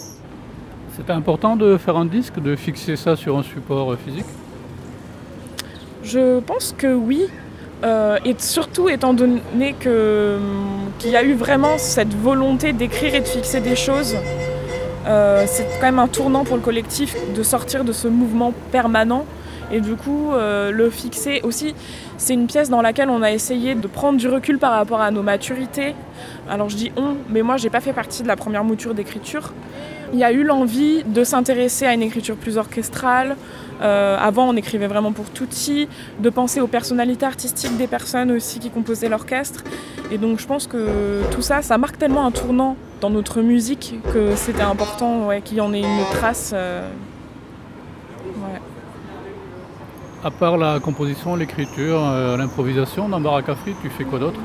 C'était 0.95 1.13
important 1.13 1.55
de 1.55 1.77
faire 1.77 1.97
un 1.97 2.05
disque, 2.05 2.39
de 2.39 2.55
fixer 2.55 2.95
ça 2.95 3.15
sur 3.15 3.37
un 3.37 3.43
support 3.43 3.91
euh, 3.91 3.97
physique? 3.97 4.25
Je 6.03 6.39
pense 6.39 6.73
que 6.77 6.93
oui, 6.93 7.27
euh, 7.83 8.17
et 8.25 8.35
surtout 8.37 8.89
étant 8.89 9.13
donné 9.13 9.41
hum, 9.85 10.91
qu'il 10.99 11.11
y 11.11 11.15
a 11.15 11.23
eu 11.23 11.33
vraiment 11.33 11.77
cette 11.77 12.13
volonté 12.13 12.73
d'écrire 12.73 13.15
et 13.15 13.21
de 13.21 13.27
fixer 13.27 13.59
des 13.59 13.75
choses. 13.75 14.15
Euh, 15.07 15.45
c'est 15.47 15.65
quand 15.79 15.87
même 15.87 15.99
un 15.99 16.07
tournant 16.07 16.43
pour 16.43 16.55
le 16.55 16.61
collectif 16.61 17.15
de 17.35 17.43
sortir 17.43 17.83
de 17.83 17.91
ce 17.91 18.07
mouvement 18.07 18.53
permanent. 18.71 19.25
Et 19.71 19.79
du 19.79 19.95
coup, 19.95 20.33
euh, 20.33 20.69
le 20.69 20.89
fixer 20.89 21.39
aussi, 21.43 21.73
c'est 22.17 22.33
une 22.33 22.45
pièce 22.45 22.69
dans 22.69 22.81
laquelle 22.81 23.09
on 23.09 23.21
a 23.21 23.31
essayé 23.31 23.73
de 23.73 23.87
prendre 23.87 24.17
du 24.19 24.27
recul 24.27 24.57
par 24.59 24.73
rapport 24.73 25.01
à 25.01 25.11
nos 25.11 25.23
maturités. 25.23 25.95
Alors 26.49 26.69
je 26.69 26.75
dis 26.75 26.91
on, 26.97 27.15
mais 27.29 27.41
moi 27.41 27.57
j'ai 27.57 27.69
pas 27.69 27.79
fait 27.79 27.93
partie 27.93 28.21
de 28.21 28.27
la 28.27 28.35
première 28.35 28.63
mouture 28.63 28.93
d'écriture. 28.93 29.53
Il 30.13 30.19
y 30.19 30.23
a 30.25 30.31
eu 30.31 30.43
l'envie 30.43 31.03
de 31.03 31.23
s'intéresser 31.23 31.85
à 31.85 31.93
une 31.93 32.01
écriture 32.01 32.35
plus 32.35 32.57
orchestrale. 32.57 33.37
Euh, 33.81 34.17
avant, 34.19 34.49
on 34.49 34.55
écrivait 34.55 34.87
vraiment 34.87 35.13
pour 35.13 35.31
Tutti, 35.31 35.87
de 36.19 36.29
penser 36.29 36.59
aux 36.59 36.67
personnalités 36.67 37.25
artistiques 37.25 37.77
des 37.77 37.87
personnes 37.87 38.31
aussi 38.31 38.59
qui 38.59 38.69
composaient 38.69 39.09
l'orchestre. 39.09 39.63
Et 40.11 40.17
donc, 40.17 40.39
je 40.39 40.45
pense 40.45 40.67
que 40.67 41.21
tout 41.31 41.41
ça, 41.41 41.61
ça 41.61 41.77
marque 41.77 41.97
tellement 41.97 42.25
un 42.25 42.31
tournant 42.31 42.75
dans 42.99 43.09
notre 43.09 43.41
musique 43.41 43.95
que 44.13 44.35
c'était 44.35 44.61
important 44.61 45.29
qu'il 45.43 45.57
y 45.57 45.61
en 45.61 45.73
ait 45.73 45.79
une 45.79 46.05
trace. 46.11 46.51
euh. 46.53 46.87
À 50.23 50.29
part 50.29 50.57
la 50.57 50.79
composition, 50.79 51.35
l'écriture, 51.35 51.99
euh, 52.03 52.37
l'improvisation, 52.37 53.09
dans 53.09 53.19
Barakafri, 53.19 53.73
tu 53.81 53.89
fais 53.89 54.03
quoi 54.03 54.19
d'autre? 54.19 54.39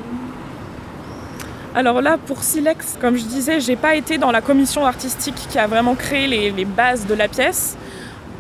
Alors 1.77 2.01
là, 2.01 2.17
pour 2.17 2.43
Silex, 2.43 2.97
comme 3.03 3.19
je 3.19 3.25
disais, 3.25 3.61
j'ai 3.61 3.77
pas 3.77 3.97
été 3.97 4.17
dans 4.17 4.31
la 4.31 4.41
commission 4.41 4.87
artistique 4.87 5.35
qui 5.51 5.59
a 5.59 5.67
vraiment 5.67 5.95
créé 5.95 6.27
les, 6.27 6.65
bases 6.65 7.07
de 7.07 7.12
la 7.12 7.29
pièce. 7.29 7.77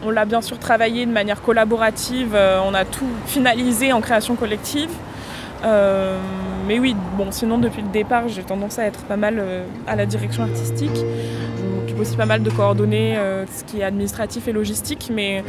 On 0.02 0.08
l'a 0.08 0.24
bien 0.24 0.40
sûr 0.40 0.58
travaillé 0.58 1.04
de 1.04 1.12
manière 1.12 1.42
collaborative, 1.42 2.30
euh, 2.34 2.58
on 2.66 2.72
a 2.72 2.86
tout 2.86 3.04
finalisé 3.26 3.92
en 3.92 4.00
création 4.00 4.36
collective. 4.36 4.88
Euh, 5.66 6.18
mais 6.66 6.78
oui, 6.78 6.96
bon, 7.18 7.30
sinon 7.30 7.58
depuis 7.58 7.82
le 7.82 7.88
départ, 7.88 8.26
j'ai 8.28 8.42
tendance 8.42 8.78
à 8.78 8.86
être 8.86 9.00
pas 9.00 9.18
mal 9.18 9.36
euh, 9.38 9.66
à 9.86 9.96
la 9.96 10.06
direction 10.06 10.42
artistique. 10.44 10.96
Je 10.96 11.62
m'occupe 11.62 12.00
aussi 12.00 12.16
pas 12.16 12.24
mal 12.24 12.42
de 12.42 12.48
coordonner 12.48 13.18
ce 13.54 13.64
qui 13.64 13.80
est 13.80 13.84
administratif 13.84 14.48
et 14.48 14.52
logistique, 14.52 15.10
mais 15.12 15.44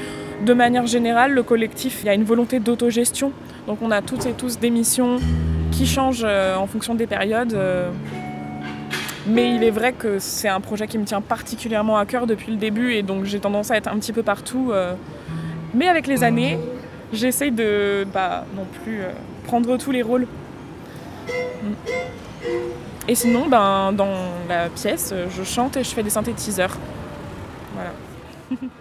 de 0.45 0.54
manière 0.54 0.88
générale, 0.88 1.32
le 1.32 1.43
collectif, 1.43 2.00
il 2.02 2.08
y 2.08 2.10
a 2.10 2.13
une 2.13 2.26
volonté 2.26 2.60
d'autogestion. 2.60 3.32
Donc 3.65 3.78
on 3.82 3.91
a 3.91 4.02
toutes 4.02 4.26
et 4.26 4.34
tous 4.34 4.60
des 4.60 4.71
missions 4.71 5.19
qui 5.77 5.85
changent 5.85 6.25
euh, 6.25 6.55
en 6.55 6.65
fonction 6.65 6.95
des 6.95 7.05
périodes. 7.05 7.53
euh. 7.53 7.91
mais 9.27 9.53
il 9.55 9.63
est 9.63 9.69
vrai 9.69 9.93
que 9.93 10.17
c'est 10.17 10.47
un 10.47 10.59
projet 10.59 10.87
qui 10.87 10.97
me 10.97 11.05
tient 11.05 11.21
particulièrement 11.21 11.97
à 11.97 12.05
cœur 12.05 12.25
depuis 12.25 12.51
le 12.51 12.57
début 12.57 12.93
et 12.93 13.03
donc 13.03 13.25
j'ai 13.25 13.39
tendance 13.39 13.69
à 13.69 13.77
être 13.77 13.87
un 13.87 13.97
petit 13.99 14.11
peu 14.13 14.23
partout. 14.23 14.71
euh. 14.71 14.93
Mais 15.75 15.87
avec 15.87 16.07
les 16.07 16.23
années, 16.23 16.57
j'essaye 17.13 17.51
de 17.51 18.07
pas 18.11 18.45
non 18.55 18.65
plus 18.83 19.01
prendre 19.45 19.77
tous 19.77 19.91
les 19.91 20.01
rôles. 20.01 20.25
Et 23.07 23.15
sinon, 23.15 23.47
ben, 23.47 23.91
dans 23.91 24.15
la 24.49 24.69
pièce, 24.69 25.13
je 25.29 25.43
chante 25.43 25.77
et 25.77 25.83
je 25.83 25.89
fais 25.89 26.03
des 26.03 26.09
synthétiseurs. 26.09 26.75
Voilà. 27.75 27.91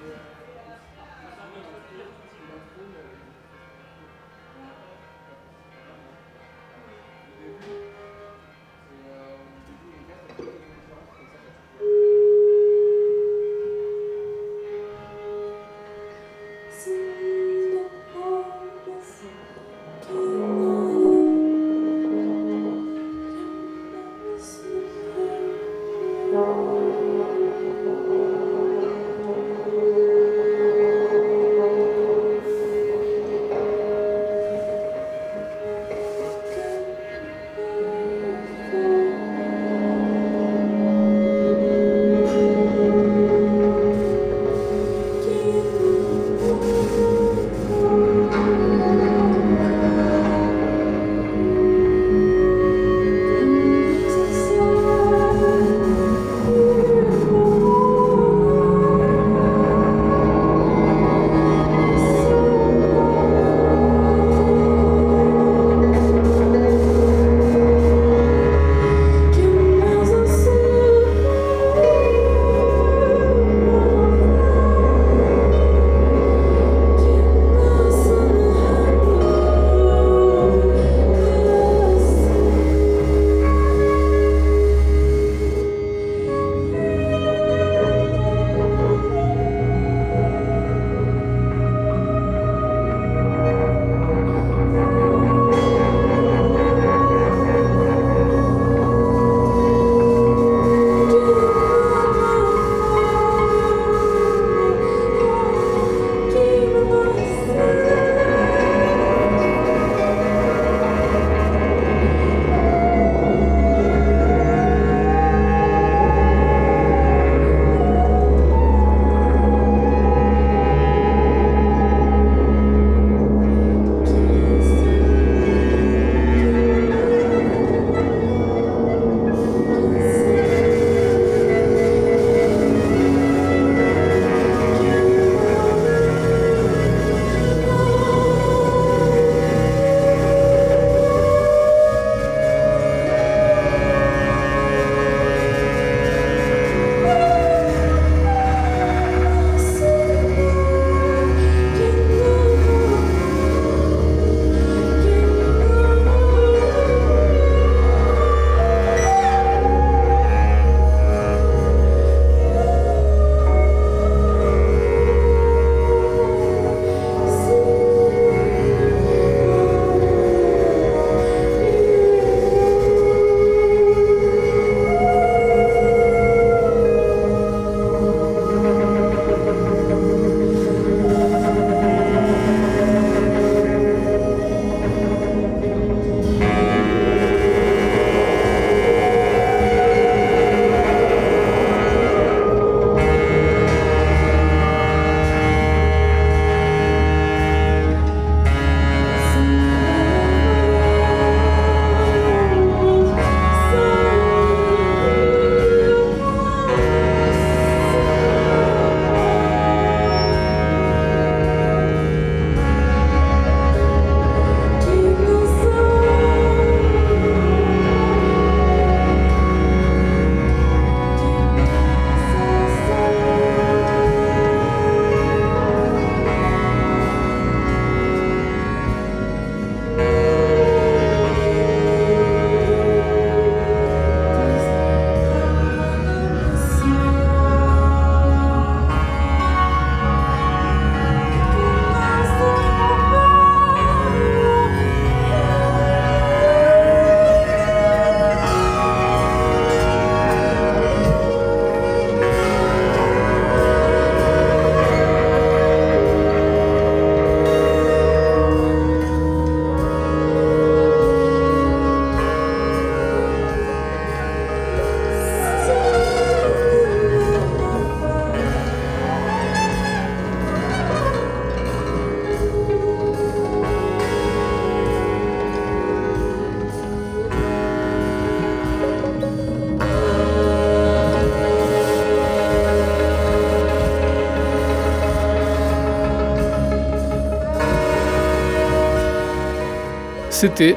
C'était 290.38 290.76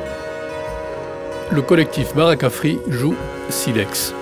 le 1.52 1.62
collectif 1.62 2.16
Barakafri 2.16 2.80
joue 2.88 3.14
Silex, 3.50 4.14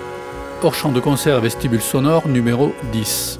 hors 0.64 0.74
champ 0.74 0.90
de 0.90 0.98
concert 0.98 1.40
vestibule 1.40 1.80
sonore 1.80 2.26
numéro 2.26 2.72
10, 2.90 3.38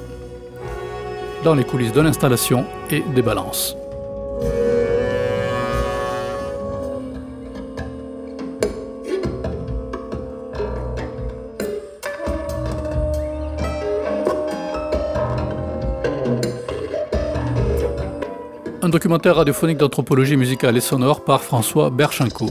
dans 1.43 1.55
les 1.55 1.65
coulisses 1.65 1.91
de 1.91 1.99
l'installation 1.99 2.65
et 2.89 3.01
des 3.01 3.21
balances. 3.21 3.75
Un 18.89 18.91
documentaire 18.91 19.35
radiophonique 19.35 19.77
d'anthropologie 19.77 20.35
musicale 20.35 20.75
et 20.75 20.79
sonore 20.79 21.23
par 21.23 21.43
François 21.43 21.91
Berchenko. 21.91 22.47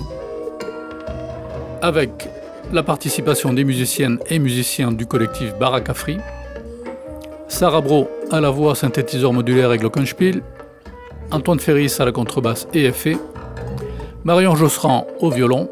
Avec 1.83 2.29
la 2.73 2.85
participation 2.85 3.53
des 3.53 3.65
musiciennes 3.65 4.21
et 4.31 4.39
musiciens 4.39 4.93
du 4.93 5.05
collectif 5.05 5.59
Barakafri, 5.59 6.19
Sarah 7.49 7.81
Bro 7.81 8.09
à 8.31 8.41
la 8.41 8.51
voix, 8.51 8.77
synthétiseur 8.77 9.33
modulaire 9.33 9.73
et 9.73 9.79
glockenspiel, 9.79 10.45
Antoine 11.33 11.59
Ferris 11.59 11.97
à 11.99 12.05
la 12.05 12.13
contrebasse 12.13 12.69
et 12.73 12.85
effet, 12.85 13.17
Marion 14.23 14.55
Josserand 14.55 15.09
au 15.19 15.31
violon, 15.31 15.69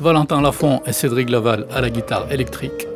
Valentin 0.00 0.40
Lafont 0.40 0.82
et 0.86 0.92
Cédric 0.92 1.28
Laval 1.30 1.66
à 1.74 1.80
la 1.80 1.90
guitare 1.90 2.30
électrique, 2.30 2.86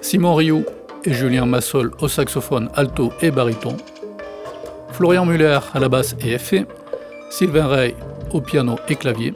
Simon 0.00 0.34
Rioux 0.34 0.64
et 1.04 1.12
Julien 1.12 1.46
Massol 1.46 1.92
au 2.00 2.08
saxophone 2.08 2.68
alto 2.74 3.12
et 3.22 3.30
baryton, 3.30 3.76
Florian 4.94 5.26
Muller 5.26 5.58
à 5.74 5.80
la 5.80 5.88
basse 5.88 6.14
et 6.20 6.34
effet, 6.34 6.66
Sylvain 7.28 7.66
Rey 7.66 7.96
au 8.32 8.40
piano 8.40 8.76
et 8.88 8.94
clavier, 8.94 9.34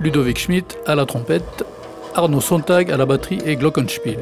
Ludovic 0.00 0.38
Schmidt 0.38 0.78
à 0.86 0.94
la 0.94 1.04
trompette, 1.04 1.64
Arnaud 2.14 2.40
Sontag 2.40 2.90
à 2.90 2.96
la 2.96 3.04
batterie 3.04 3.40
et 3.44 3.56
glockenspiel. 3.56 4.20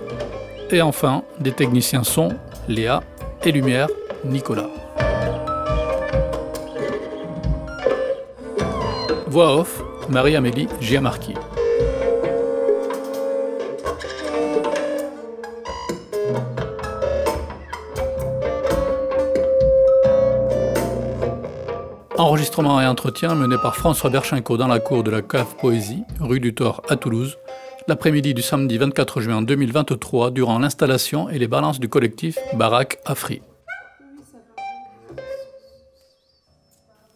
Et 0.72 0.82
enfin, 0.82 1.22
des 1.38 1.52
techniciens 1.52 2.02
son, 2.02 2.30
Léa, 2.66 3.00
et 3.44 3.52
lumière, 3.52 3.86
Nicolas. 4.24 4.68
Voix 9.28 9.56
off, 9.56 9.84
Marie-Amélie 10.08 10.68
Giamarchi. 10.80 11.34
Enregistrement 22.40 22.81
et 22.81 22.87
entretien 22.87 23.35
mené 23.35 23.57
par 23.61 23.76
François 23.76 24.09
Berchenko 24.09 24.57
dans 24.57 24.66
la 24.66 24.81
cour 24.81 25.03
de 25.05 25.11
la 25.11 25.20
cave 25.20 25.57
Poésie, 25.57 26.05
rue 26.20 26.40
du 26.40 26.55
Thor 26.55 26.81
à 26.88 26.96
Toulouse, 26.96 27.37
l'après-midi 27.87 28.33
du 28.33 28.40
samedi 28.40 28.79
24 28.79 29.20
juin 29.20 29.42
2023 29.42 30.31
durant 30.31 30.59
l'installation 30.59 31.29
et 31.29 31.38
les 31.38 31.48
balances 31.48 31.79
du 31.79 31.90
collectif 31.90 32.38
Barak 32.55 32.98
Afri. 33.05 33.42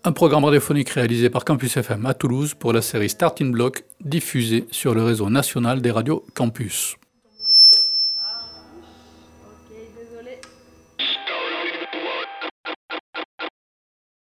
Un 0.04 0.12
programme 0.12 0.44
radiophonique 0.44 0.90
réalisé 0.90 1.30
par 1.30 1.46
Campus 1.46 1.74
FM 1.78 2.04
à 2.04 2.12
Toulouse 2.12 2.52
pour 2.52 2.74
la 2.74 2.82
série 2.82 3.08
Starting 3.08 3.50
Block 3.50 3.84
diffusée 4.02 4.66
sur 4.72 4.94
le 4.94 5.02
réseau 5.04 5.30
national 5.30 5.80
des 5.80 5.90
radios 5.90 6.26
Campus. 6.34 6.98